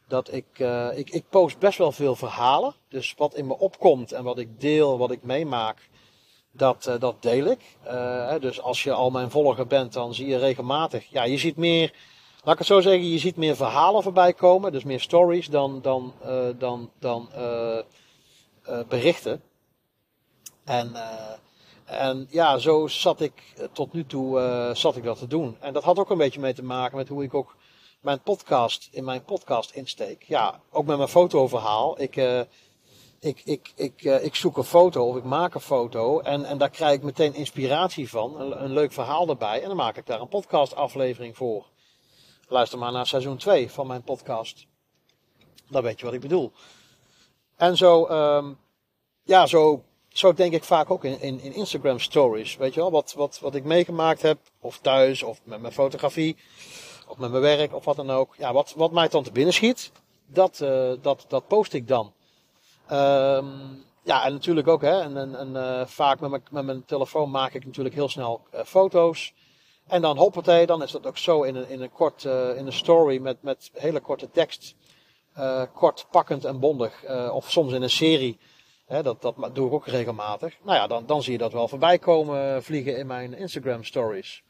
dat 0.07 0.33
ik, 0.33 0.45
uh, 0.57 0.97
ik, 0.97 1.09
ik 1.09 1.23
post 1.29 1.59
best 1.59 1.77
wel 1.77 1.91
veel 1.91 2.15
verhalen. 2.15 2.73
Dus 2.89 3.13
wat 3.17 3.35
in 3.35 3.47
me 3.47 3.57
opkomt 3.57 4.11
en 4.11 4.23
wat 4.23 4.37
ik 4.37 4.61
deel, 4.61 4.97
wat 4.97 5.11
ik 5.11 5.23
meemaak, 5.23 5.89
dat, 6.51 6.95
dat 6.99 7.21
deel 7.21 7.45
ik. 7.45 7.59
Dus 8.41 8.61
als 8.61 8.83
je 8.83 8.93
al 8.93 9.09
mijn 9.09 9.31
volger 9.31 9.67
bent, 9.67 9.93
dan 9.93 10.13
zie 10.13 10.27
je 10.27 10.37
regelmatig. 10.37 11.05
Ja, 11.09 11.23
je 11.23 11.37
ziet 11.37 11.57
meer, 11.57 11.93
laat 12.45 12.53
ik 12.53 12.57
het 12.57 12.67
zo 12.67 12.81
zeggen, 12.81 13.09
je 13.09 13.19
ziet 13.19 13.35
meer 13.35 13.55
verhalen 13.55 14.03
voorbij 14.03 14.33
komen. 14.33 14.71
Dus 14.71 14.83
meer 14.83 14.99
stories 14.99 15.47
dan, 15.47 15.81
dan, 15.81 16.13
dan, 16.57 16.89
dan 16.99 17.29
berichten. 18.89 19.41
En, 20.63 20.91
en 21.85 22.27
ja, 22.29 22.57
zo 22.57 22.87
zat 22.87 23.21
ik 23.21 23.33
tot 23.71 23.93
nu 23.93 24.05
toe 24.05 24.71
zat 24.73 24.95
ik 24.95 25.03
dat 25.03 25.19
te 25.19 25.27
doen. 25.27 25.57
En 25.59 25.73
dat 25.73 25.83
had 25.83 25.99
ook 25.99 26.09
een 26.09 26.17
beetje 26.17 26.39
mee 26.39 26.53
te 26.53 26.63
maken 26.63 26.97
met 26.97 27.07
hoe 27.07 27.23
ik 27.23 27.33
ook 27.33 27.55
mijn 28.05 28.21
podcast, 28.21 28.87
in 28.91 29.03
mijn 29.03 29.23
podcast 29.23 29.71
insteek. 29.71 30.23
Ja, 30.23 30.59
ook 30.71 30.85
met 30.85 30.97
mijn 30.97 31.09
fotoverhaal. 31.09 32.01
Ik, 32.01 32.15
uh, 32.15 32.39
ik, 33.19 33.41
ik, 33.45 33.71
ik, 33.75 34.03
uh, 34.03 34.23
ik 34.23 34.35
zoek 34.35 34.57
een 34.57 34.63
foto 34.63 35.07
of 35.07 35.15
ik 35.15 35.23
maak 35.23 35.53
een 35.53 35.61
foto 35.61 36.19
en, 36.19 36.45
en 36.45 36.57
daar 36.57 36.69
krijg 36.69 36.95
ik 36.95 37.03
meteen 37.03 37.33
inspiratie 37.33 38.09
van. 38.09 38.41
Een, 38.41 38.63
een 38.63 38.73
leuk 38.73 38.91
verhaal 38.91 39.27
erbij 39.27 39.61
en 39.61 39.67
dan 39.67 39.77
maak 39.77 39.97
ik 39.97 40.05
daar 40.05 40.21
een 40.21 40.27
podcast 40.27 40.75
aflevering 40.75 41.37
voor. 41.37 41.65
Luister 42.47 42.79
maar 42.79 42.91
naar 42.91 43.07
seizoen 43.07 43.37
2 43.37 43.71
van 43.71 43.87
mijn 43.87 44.03
podcast. 44.03 44.65
Dan 45.69 45.83
weet 45.83 45.99
je 45.99 46.05
wat 46.05 46.13
ik 46.13 46.21
bedoel. 46.21 46.51
En 47.55 47.77
zo, 47.77 48.07
um, 48.07 48.57
ja, 49.23 49.45
zo, 49.45 49.83
zo 50.09 50.33
denk 50.33 50.53
ik 50.53 50.63
vaak 50.63 50.91
ook 50.91 51.03
in, 51.03 51.21
in, 51.21 51.39
in 51.39 51.53
Instagram 51.53 51.99
stories. 51.99 52.55
Weet 52.55 52.73
je 52.73 52.79
wel, 52.79 52.91
wat, 52.91 53.13
wat, 53.13 53.39
wat 53.39 53.55
ik 53.55 53.63
meegemaakt 53.63 54.21
heb, 54.21 54.37
of 54.59 54.79
thuis, 54.79 55.23
of 55.23 55.41
met 55.43 55.61
mijn 55.61 55.73
fotografie 55.73 56.37
of 57.07 57.17
met 57.17 57.31
mijn 57.31 57.41
werk 57.41 57.73
of 57.73 57.85
wat 57.85 57.95
dan 57.95 58.11
ook. 58.11 58.35
Ja, 58.37 58.53
wat, 58.53 58.73
wat 58.75 58.91
mij 58.91 59.07
dan 59.07 59.23
te 59.23 59.31
binnen 59.31 59.53
schiet, 59.53 59.91
dat, 60.25 60.59
uh, 60.63 60.91
dat, 61.01 61.25
dat 61.27 61.47
post 61.47 61.73
ik 61.73 61.87
dan. 61.87 62.13
Um, 62.91 63.83
ja, 64.03 64.25
en 64.25 64.31
natuurlijk 64.31 64.67
ook, 64.67 64.81
hè, 64.81 65.01
en, 65.01 65.17
en, 65.17 65.35
en 65.35 65.49
uh, 65.49 65.85
vaak 65.85 66.19
met 66.19 66.29
mijn, 66.29 66.43
met 66.49 66.65
mijn 66.65 66.85
telefoon 66.85 67.31
maak 67.31 67.53
ik 67.53 67.65
natuurlijk 67.65 67.95
heel 67.95 68.09
snel 68.09 68.41
uh, 68.53 68.61
foto's. 68.65 69.33
En 69.87 70.01
dan 70.01 70.17
hoppatee, 70.17 70.65
dan 70.65 70.83
is 70.83 70.91
dat 70.91 71.05
ook 71.05 71.17
zo 71.17 71.43
in 71.43 71.55
een, 71.55 71.69
in 71.69 71.81
een, 71.81 71.91
kort, 71.91 72.23
in 72.23 72.65
een 72.65 72.73
story 72.73 73.21
met, 73.21 73.41
met 73.41 73.71
hele 73.73 73.99
korte 73.99 74.31
tekst. 74.31 74.75
kort, 75.73 76.05
pakkend 76.11 76.45
en 76.45 76.59
bondig. 76.59 77.03
of 77.31 77.51
soms 77.51 77.73
in 77.73 77.81
een 77.81 77.89
serie. 77.89 78.39
Hè, 78.85 79.03
dat, 79.03 79.21
dat 79.21 79.35
doe 79.53 79.67
ik 79.67 79.73
ook 79.73 79.87
regelmatig. 79.87 80.57
Nou 80.63 80.77
ja, 80.77 80.87
dan, 80.87 81.05
dan 81.05 81.23
zie 81.23 81.31
je 81.31 81.37
dat 81.37 81.53
wel 81.53 81.67
voorbij 81.67 81.99
komen 81.99 82.63
vliegen 82.63 82.97
in 82.97 83.07
mijn 83.07 83.33
Instagram 83.33 83.83
stories. 83.83 84.43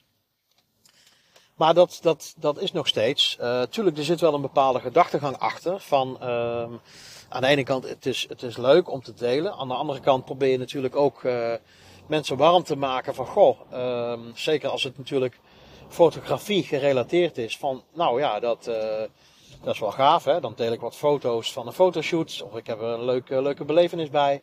Maar 1.56 1.74
dat, 1.74 2.00
dat, 2.02 2.36
dat 2.38 2.60
is 2.60 2.71
nog 2.71 2.88
steeds. 2.88 3.38
Tuurlijk, 3.69 3.98
er 3.98 4.04
zit 4.04 4.19
wel 4.19 4.34
een 4.34 4.41
bepaalde 4.41 4.80
gedachtegang 4.80 5.38
achter. 5.38 5.80
Van 5.80 6.17
uh, 6.21 6.28
aan 7.30 7.41
de 7.41 7.48
ene 7.48 7.63
kant, 7.63 7.89
het 7.89 8.06
is, 8.06 8.26
het 8.30 8.43
is 8.43 8.58
leuk 8.58 8.91
om 8.91 9.02
te 9.02 9.13
delen. 9.13 9.54
Aan 9.54 9.67
de 9.67 9.74
andere 9.74 10.00
kant 10.00 10.26
probeer 10.26 10.52
je 10.52 10.58
natuurlijk 10.58 10.95
ook 10.95 11.21
mensen 12.08 12.38
warm 12.38 12.63
te 12.63 12.76
maken 12.76 13.15
van 13.15 13.26
goh. 13.26 13.60
Uh, 13.74 14.20
zeker 14.34 14.70
als 14.70 14.84
het 14.84 14.98
natuurlijk 14.98 15.39
fotografie 15.88 16.63
gerelateerd 16.63 17.38
is. 17.38 17.58
Van 17.58 17.84
nou 17.94 18.20
ja, 18.20 18.39
dat, 18.39 18.68
uh, 18.68 18.76
dat 19.63 19.74
is 19.74 19.80
wel 19.80 19.91
gaaf. 19.91 20.24
Hè? 20.24 20.39
Dan 20.39 20.54
deel 20.56 20.72
ik 20.72 20.80
wat 20.80 20.96
foto's 20.96 21.54
van 21.54 21.68
een 21.68 21.74
fotoshoot. 21.74 22.44
Of 22.46 22.58
ik 22.58 22.68
heb 22.68 22.82
er 22.82 22.88
een 22.88 23.06
leuke, 23.06 23.41
leuke 23.41 23.65
belevenis 23.65 24.10
bij. 24.10 24.41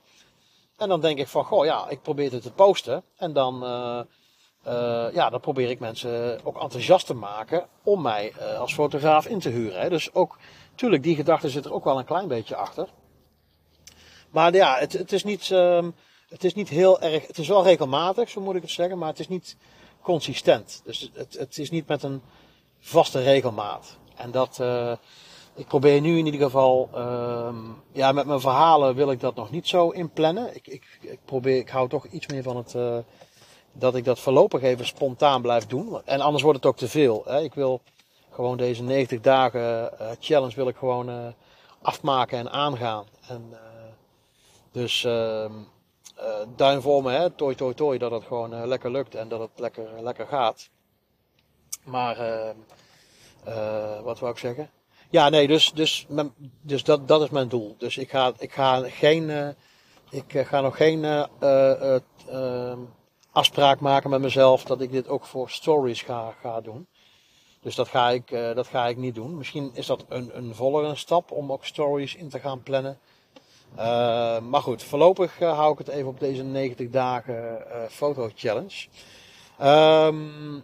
En 0.77 0.89
dan 0.89 1.01
denk 1.01 1.19
ik 1.19 1.29
van 1.29 1.45
goh, 1.45 1.65
ja, 1.65 1.89
ik 1.89 2.03
probeer 2.03 2.33
het 2.33 2.43
te 2.43 2.53
posten. 2.53 3.03
En 3.17 3.33
dan 3.33 3.55
uh, 3.65 5.07
ja, 5.13 5.31
dan 5.31 5.41
probeer 5.41 5.71
ik 5.71 5.81
mensen 5.81 6.41
ook 6.45 6.61
enthousiast 6.61 7.07
te 7.07 7.15
maken 7.15 7.67
om 7.83 8.03
mij 8.03 8.33
als 8.59 8.75
fotograaf 8.75 9.27
in 9.27 9.39
te 9.39 9.49
huren. 9.49 9.81
Hè. 9.81 9.89
Dus 9.89 10.15
ook, 10.15 10.39
tuurlijk, 10.75 11.03
die 11.03 11.17
gedachte 11.17 11.51
zit 11.51 11.65
er 11.65 11.73
ook 11.73 11.85
wel 11.85 11.99
een 11.99 12.05
klein 12.05 12.29
beetje 12.29 12.57
achter. 12.57 12.89
Maar 14.33 14.55
ja, 14.55 14.77
het, 14.79 14.93
het, 14.93 15.13
is 15.13 15.25
niet, 15.25 15.51
um, 15.51 15.95
het 16.33 16.45
is 16.45 16.55
niet 16.55 16.69
heel 16.69 17.01
erg, 17.01 17.27
het 17.27 17.39
is 17.39 17.49
wel 17.49 17.65
regelmatig, 17.65 18.29
zo 18.29 18.41
moet 18.41 18.55
ik 18.55 18.63
het 18.63 18.71
zeggen, 18.71 18.99
maar 18.99 19.09
het 19.09 19.19
is 19.19 19.29
niet 19.29 19.57
consistent. 20.03 20.81
Dus 20.85 21.11
het, 21.15 21.39
het 21.39 21.59
is 21.59 21.71
niet 21.71 21.87
met 21.87 22.03
een 22.03 22.23
vaste 22.81 23.23
regelmaat. 23.23 23.97
En 24.15 24.31
dat, 24.31 24.59
uh, 24.61 24.93
ik 25.55 25.67
probeer 25.67 26.01
nu 26.01 26.19
in 26.19 26.25
ieder 26.25 26.41
geval, 26.41 26.91
um, 26.97 27.83
ja, 27.93 28.13
met 28.13 28.27
mijn 28.27 28.41
verhalen 28.41 28.95
wil 28.95 29.11
ik 29.11 29.21
dat 29.21 29.35
nog 29.35 29.51
niet 29.51 29.69
zo 29.69 29.89
inplannen. 29.89 30.55
Ik, 30.55 30.67
ik, 30.67 30.99
ik 31.01 31.19
probeer, 31.25 31.57
ik 31.57 31.69
hou 31.69 31.89
toch 31.89 32.07
iets 32.07 32.27
meer 32.27 32.43
van 32.43 32.57
het 32.57 32.75
dat 33.73 33.95
ik 33.95 34.05
dat 34.05 34.19
voorlopig 34.19 34.63
even 34.63 34.87
spontaan 34.87 35.43
blijf 35.43 35.67
doen. 35.67 36.01
En 36.05 36.21
anders 36.21 36.43
wordt 36.43 36.59
het 36.59 36.67
ook 36.67 36.77
te 36.77 36.89
veel. 36.89 37.35
Ik 37.43 37.55
wil 37.55 37.81
gewoon 38.31 38.57
deze 38.57 38.83
90 38.83 39.21
dagen 39.21 39.93
uh, 40.01 40.11
challenge 40.21 40.55
wil 40.55 40.69
ik 40.69 40.77
gewoon 40.77 41.09
uh, 41.09 41.27
afmaken 41.83 42.39
en 42.39 42.51
aangaan. 42.51 43.05
En, 43.29 43.49
uh, 43.51 43.59
dus 44.73 45.05
ehm, 45.05 45.53
duim 46.57 46.81
voor 46.81 47.03
me, 47.03 47.11
hè, 47.11 47.31
toi 47.31 47.55
toi 47.55 47.75
toi, 47.75 47.99
dat 47.99 48.11
het 48.11 48.25
gewoon 48.25 48.67
lekker 48.67 48.91
lukt 48.91 49.15
en 49.15 49.29
dat 49.29 49.41
het 49.41 49.51
lekker, 49.55 50.03
lekker 50.03 50.27
gaat. 50.27 50.69
Maar 51.85 52.17
wat 54.03 54.19
wou 54.19 54.33
ik 54.33 54.39
zeggen? 54.39 54.71
Ja, 55.11 55.29
nee, 55.29 55.47
dus, 55.47 55.73
dus, 55.73 56.07
dus 56.61 56.85
dat, 56.85 57.09
dat 57.09 57.23
is 57.23 57.31
mijn 57.31 57.49
doel. 57.49 57.75
Dus 57.79 57.97
ik 57.97 58.11
ga, 58.11 58.33
ik 58.39 58.53
ga 58.53 58.83
geen, 58.89 59.55
ik 60.11 60.47
ga 60.47 60.61
nog 60.61 60.77
geen 60.77 61.05
ehm, 61.05 62.79
afspraak 63.33 63.81
maken 63.81 64.11
met 64.11 64.21
mezelf 64.21 64.65
dat 64.65 64.81
ik 64.81 64.91
dit 64.91 65.09
ook 65.09 65.25
voor 65.25 65.51
stories 65.51 66.03
ga, 66.03 66.35
ga 66.41 66.61
doen. 66.61 66.87
Dus 67.61 67.75
dat 67.75 67.89
ga, 67.89 68.11
ik, 68.11 68.31
dat 68.31 68.67
ga 68.67 68.87
ik 68.87 68.97
niet 68.97 69.15
doen. 69.15 69.37
Misschien 69.37 69.71
is 69.75 69.87
dat 69.87 70.05
een, 70.09 70.37
een 70.37 70.55
volgende 70.55 70.95
stap 70.95 71.31
om 71.31 71.53
ook 71.53 71.65
stories 71.65 72.15
in 72.15 72.29
te 72.29 72.39
gaan 72.39 72.63
plannen. 72.63 72.99
Uh, 73.79 74.41
maar 74.41 74.61
goed, 74.61 74.83
voorlopig 74.83 75.41
uh, 75.41 75.59
hou 75.59 75.73
ik 75.73 75.79
het 75.79 75.89
even 75.89 76.09
op 76.09 76.21
deze 76.21 76.43
90 76.43 76.91
dagen 76.91 77.59
foto 77.91 78.31
challenge. 78.35 78.87
Um, 79.63 80.63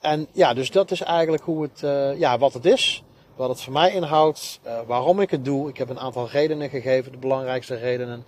en 0.00 0.26
ja, 0.32 0.54
dus 0.54 0.70
dat 0.70 0.90
is 0.90 1.00
eigenlijk 1.00 1.42
hoe 1.42 1.62
het, 1.62 1.80
ja, 2.18 2.38
wat 2.38 2.52
het 2.52 2.64
is. 2.64 3.02
Wat 3.36 3.48
het 3.48 3.60
voor 3.60 3.72
mij 3.72 3.92
inhoudt. 3.92 4.60
waarom 4.86 5.20
ik 5.20 5.30
het 5.30 5.44
doe. 5.44 5.68
Ik 5.68 5.76
heb 5.76 5.88
een 5.88 5.98
aantal 5.98 6.28
redenen 6.28 6.68
gegeven. 6.68 7.12
De 7.12 7.18
belangrijkste 7.18 7.74
redenen. 7.74 8.24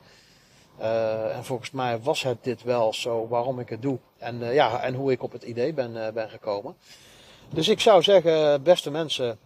En 1.33 1.45
volgens 1.45 1.71
mij 1.71 2.01
was 2.01 2.23
het 2.23 2.45
dit 2.45 2.63
wel 2.63 2.93
zo 2.93 3.29
waarom 3.29 3.59
ik 3.59 3.69
het 3.69 3.83
doe. 3.83 3.99
En, 4.19 4.39
ja, 4.53 4.81
en 4.81 4.95
hoe 4.95 5.13
ik 5.13 5.23
op 5.23 5.33
het 5.33 5.43
idee 5.43 5.73
ben, 5.73 6.15
ben 6.15 6.31
gekomen. 6.31 6.77
Dus 7.51 7.69
ik 7.69 7.81
zou 7.81 8.03
zeggen, 8.03 8.63
beste 8.63 8.91
mensen, 8.91 9.39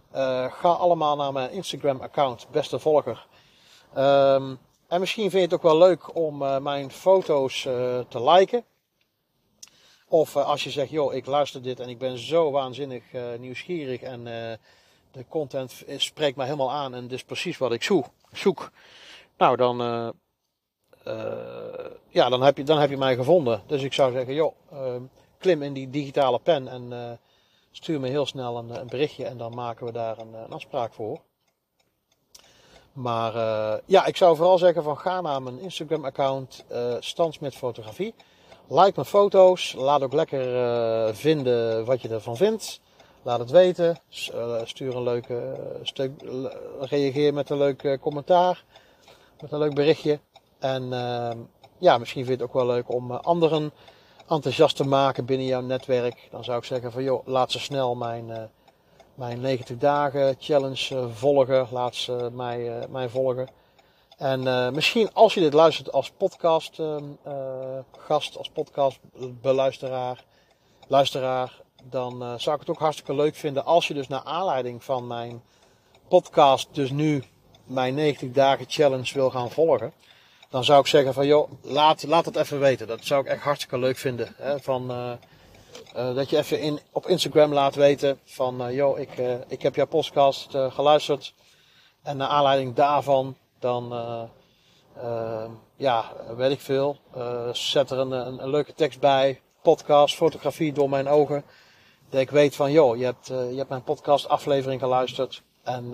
ga 0.49 0.69
allemaal 0.69 1.15
naar 1.15 1.33
mijn 1.33 1.51
Instagram 1.51 2.01
account, 2.01 2.47
beste 2.51 2.79
volger. 2.79 3.27
Um, 3.97 4.59
en 4.87 4.99
misschien 4.99 5.29
vind 5.29 5.33
je 5.33 5.39
het 5.39 5.53
ook 5.53 5.61
wel 5.61 5.77
leuk 5.77 6.15
om 6.15 6.37
mijn 6.63 6.91
foto's 6.91 7.61
te 8.07 8.23
liken. 8.23 8.63
Of 10.07 10.35
als 10.35 10.63
je 10.63 10.69
zegt, 10.69 10.89
joh, 10.89 11.13
ik 11.13 11.25
luister 11.25 11.61
dit 11.61 11.79
en 11.79 11.89
ik 11.89 11.97
ben 11.97 12.17
zo 12.17 12.51
waanzinnig 12.51 13.03
nieuwsgierig 13.37 14.01
en 14.01 14.23
de 15.11 15.25
content 15.29 15.83
spreekt 15.97 16.35
mij 16.35 16.45
helemaal 16.45 16.71
aan 16.71 16.93
en 16.93 17.01
dit 17.01 17.11
is 17.11 17.23
precies 17.23 17.57
wat 17.57 17.71
ik 17.71 17.83
zoek. 17.83 18.05
zoek. 18.31 18.71
Nou, 19.37 19.55
dan 19.55 19.77
ja, 22.09 22.29
dan 22.29 22.41
heb, 22.41 22.57
je, 22.57 22.63
dan 22.63 22.79
heb 22.79 22.89
je 22.89 22.97
mij 22.97 23.15
gevonden. 23.15 23.61
Dus 23.67 23.83
ik 23.83 23.93
zou 23.93 24.11
zeggen, 24.11 24.33
joh, 24.33 24.55
uh, 24.73 24.95
klim 25.37 25.61
in 25.61 25.73
die 25.73 25.89
digitale 25.89 26.39
pen 26.39 26.67
en 26.67 27.19
stuur 27.71 27.99
me 27.99 28.07
heel 28.07 28.25
snel 28.25 28.57
een, 28.57 28.79
een 28.79 28.87
berichtje 28.87 29.25
en 29.25 29.37
dan 29.37 29.55
maken 29.55 29.85
we 29.85 29.91
daar 29.91 30.17
een, 30.17 30.33
een 30.33 30.51
afspraak 30.51 30.93
voor. 30.93 31.21
Maar 32.97 33.35
uh, 33.35 33.73
ja, 33.85 34.05
ik 34.05 34.17
zou 34.17 34.35
vooral 34.35 34.57
zeggen 34.57 34.83
van 34.83 34.97
ga 34.97 35.21
naar 35.21 35.41
mijn 35.41 35.59
Instagram 35.59 36.05
account 36.05 36.65
uh, 36.71 36.95
Stans 36.99 37.39
met 37.39 37.55
fotografie. 37.55 38.13
Like 38.67 38.91
mijn 38.95 39.07
foto's. 39.07 39.73
Laat 39.73 40.01
ook 40.01 40.13
lekker 40.13 40.55
uh, 40.55 41.13
vinden 41.13 41.85
wat 41.85 42.01
je 42.01 42.09
ervan 42.09 42.37
vindt. 42.37 42.81
Laat 43.21 43.39
het 43.39 43.49
weten. 43.49 43.97
Stuur 44.63 44.95
een 44.95 45.03
leuke 45.03 45.53
stuk. 45.81 46.11
Reageer 46.79 47.33
met 47.33 47.49
een 47.49 47.57
leuk 47.57 47.97
commentaar. 48.01 48.63
Met 49.41 49.51
een 49.51 49.59
leuk 49.59 49.73
berichtje. 49.73 50.19
En 50.59 50.89
ja, 51.77 51.97
misschien 51.97 52.25
vind 52.25 52.37
je 52.37 52.43
het 52.43 52.53
ook 52.53 52.65
wel 52.65 52.75
leuk 52.75 52.93
om 52.93 53.11
anderen 53.11 53.71
enthousiast 54.29 54.75
te 54.75 54.87
maken 54.87 55.25
binnen 55.25 55.47
jouw 55.47 55.61
netwerk. 55.61 56.27
Dan 56.31 56.43
zou 56.43 56.57
ik 56.57 56.63
zeggen 56.63 56.91
van 56.91 57.03
joh, 57.03 57.27
laat 57.27 57.51
ze 57.51 57.59
snel 57.59 57.95
mijn 57.95 58.49
mijn 59.17 59.41
90 59.41 59.77
dagen 59.77 60.35
challenge 60.39 60.95
eh, 60.95 61.05
volgen. 61.13 61.67
Laat 61.71 61.95
ze 61.95 62.29
mij, 62.33 62.79
eh, 62.79 62.87
mij 62.87 63.09
volgen. 63.09 63.47
En 64.17 64.41
uh, 64.41 64.69
misschien 64.69 65.13
als 65.13 65.33
je 65.33 65.39
dit 65.39 65.53
luistert 65.53 65.91
als 65.91 66.11
podcast 66.11 66.79
uh, 66.79 66.97
gast, 67.97 68.37
als 68.37 68.49
podcast 68.49 68.99
beluisteraar, 69.41 70.23
luisteraar, 70.87 71.61
dan 71.83 72.39
zou 72.39 72.55
ik 72.55 72.61
het 72.61 72.69
ook 72.69 72.79
hartstikke 72.79 73.15
leuk 73.15 73.35
vinden 73.35 73.65
als 73.65 73.87
je 73.87 73.93
dus 73.93 74.07
naar 74.07 74.23
aanleiding 74.23 74.83
van 74.83 75.07
mijn 75.07 75.41
podcast 76.07 76.67
dus 76.71 76.89
nu 76.89 77.23
mijn 77.63 77.93
90 77.93 78.31
dagen 78.31 78.65
challenge 78.69 79.13
wil 79.13 79.29
gaan 79.29 79.51
volgen. 79.51 79.93
Dan 80.49 80.63
zou 80.63 80.79
ik 80.79 80.87
zeggen 80.87 81.13
van 81.13 81.27
joh, 81.27 81.51
laat, 81.61 82.03
laat 82.03 82.25
het 82.25 82.35
even 82.35 82.59
weten. 82.59 82.87
Dat 82.87 83.05
zou 83.05 83.21
ik 83.21 83.27
echt 83.27 83.43
hartstikke 83.43 83.79
leuk 83.79 83.97
vinden. 83.97 84.33
Hè? 84.37 84.59
Van, 84.59 84.91
uh, 85.95 86.15
dat 86.15 86.29
je 86.29 86.37
even 86.37 86.59
in, 86.59 86.79
op 86.91 87.07
Instagram 87.07 87.53
laat 87.53 87.75
weten 87.75 88.19
van, 88.23 88.67
uh, 88.67 88.75
joh, 88.75 88.99
ik, 88.99 89.17
uh, 89.17 89.33
ik 89.47 89.61
heb 89.61 89.75
jouw 89.75 89.85
podcast 89.85 90.49
geluisterd. 90.51 91.33
En 92.03 92.17
naar 92.17 92.27
aanleiding 92.27 92.75
daarvan, 92.75 93.37
dan, 93.59 93.93
ja, 95.75 96.11
weet 96.35 96.51
ik 96.51 96.61
veel. 96.61 96.97
zet 97.51 97.89
er 97.89 97.97
een, 97.97 98.11
een, 98.11 98.43
een, 98.43 98.49
leuke 98.49 98.73
tekst 98.73 98.99
bij. 98.99 99.41
Podcast, 99.61 100.15
fotografie 100.15 100.73
door 100.73 100.89
mijn 100.89 101.07
ogen. 101.07 101.43
Dat 102.09 102.21
ik 102.21 102.29
weet 102.29 102.55
van, 102.55 102.71
joh, 102.71 102.97
je 102.97 103.03
hebt, 103.05 103.27
je 103.27 103.55
hebt 103.55 103.69
mijn 103.69 103.83
podcast 103.83 104.27
aflevering 104.27 104.81
geluisterd. 104.81 105.43
En 105.63 105.89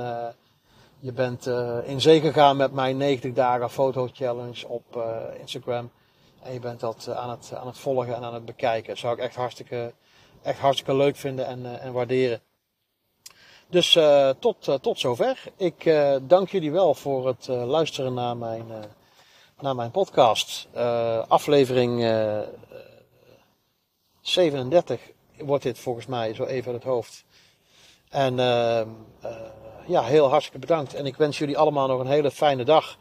je 0.99 1.11
bent 1.11 1.45
in 1.85 2.01
zee 2.01 2.21
gegaan 2.21 2.57
met 2.57 2.71
mijn 2.71 2.97
90 2.97 3.33
dagen 3.33 3.69
foto 3.69 4.09
challenge 4.13 4.67
op 4.67 5.03
Instagram. 5.39 5.91
En 6.43 6.53
je 6.53 6.59
bent 6.59 6.79
dat 6.79 7.05
eh, 7.09 7.17
aan 7.17 7.29
het, 7.29 7.53
aan 7.53 7.67
het 7.67 7.77
volgen 7.77 8.15
en 8.15 8.23
aan 8.23 8.33
het 8.33 8.45
bekijken. 8.45 8.89
Dat 8.89 8.97
zou 8.97 9.13
ik 9.13 9.19
echt 9.19 9.35
hartstikke, 9.35 9.93
echt 10.41 10.59
hartstikke 10.59 10.95
leuk 10.95 11.15
vinden 11.15 11.45
en, 11.45 11.65
eh, 11.65 11.85
en 11.85 11.93
waarderen. 11.93 12.41
Dus 13.67 13.99
tot, 14.39 14.77
tot 14.81 14.99
zover. 14.99 15.43
Ik 15.57 15.93
dank 16.21 16.49
jullie 16.49 16.71
wel 16.71 16.93
voor 16.93 17.27
het 17.27 17.47
luisteren 17.47 18.13
naar 18.13 18.37
mijn, 18.37 18.65
naar 19.59 19.75
mijn 19.75 19.91
podcast. 19.91 20.67
aflevering 21.27 22.01
37 24.21 25.01
wordt 25.37 25.63
dit 25.63 25.79
volgens 25.79 26.05
mij 26.05 26.33
zo 26.33 26.43
even 26.43 26.71
uit 26.71 26.83
het 26.83 26.91
hoofd. 26.91 27.25
En 28.09 28.35
ja, 29.87 30.03
heel 30.03 30.29
hartstikke 30.29 30.59
bedankt. 30.59 30.93
En 30.93 31.05
ik 31.05 31.15
wens 31.15 31.37
jullie 31.37 31.57
allemaal 31.57 31.87
nog 31.87 31.99
een 31.99 32.07
hele 32.07 32.31
fijne 32.31 32.63
dag. 32.63 32.97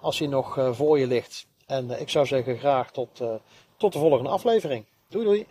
Als 0.00 0.18
die 0.18 0.28
nog 0.28 0.58
voor 0.72 0.98
je 0.98 1.06
ligt. 1.06 1.46
En 1.66 1.90
eh, 1.90 2.00
ik 2.00 2.08
zou 2.08 2.26
zeggen 2.26 2.58
graag 2.58 2.92
tot, 2.92 3.20
uh, 3.20 3.34
tot 3.76 3.92
de 3.92 3.98
volgende 3.98 4.30
aflevering. 4.30 4.84
Doei 5.08 5.24
doei. 5.24 5.46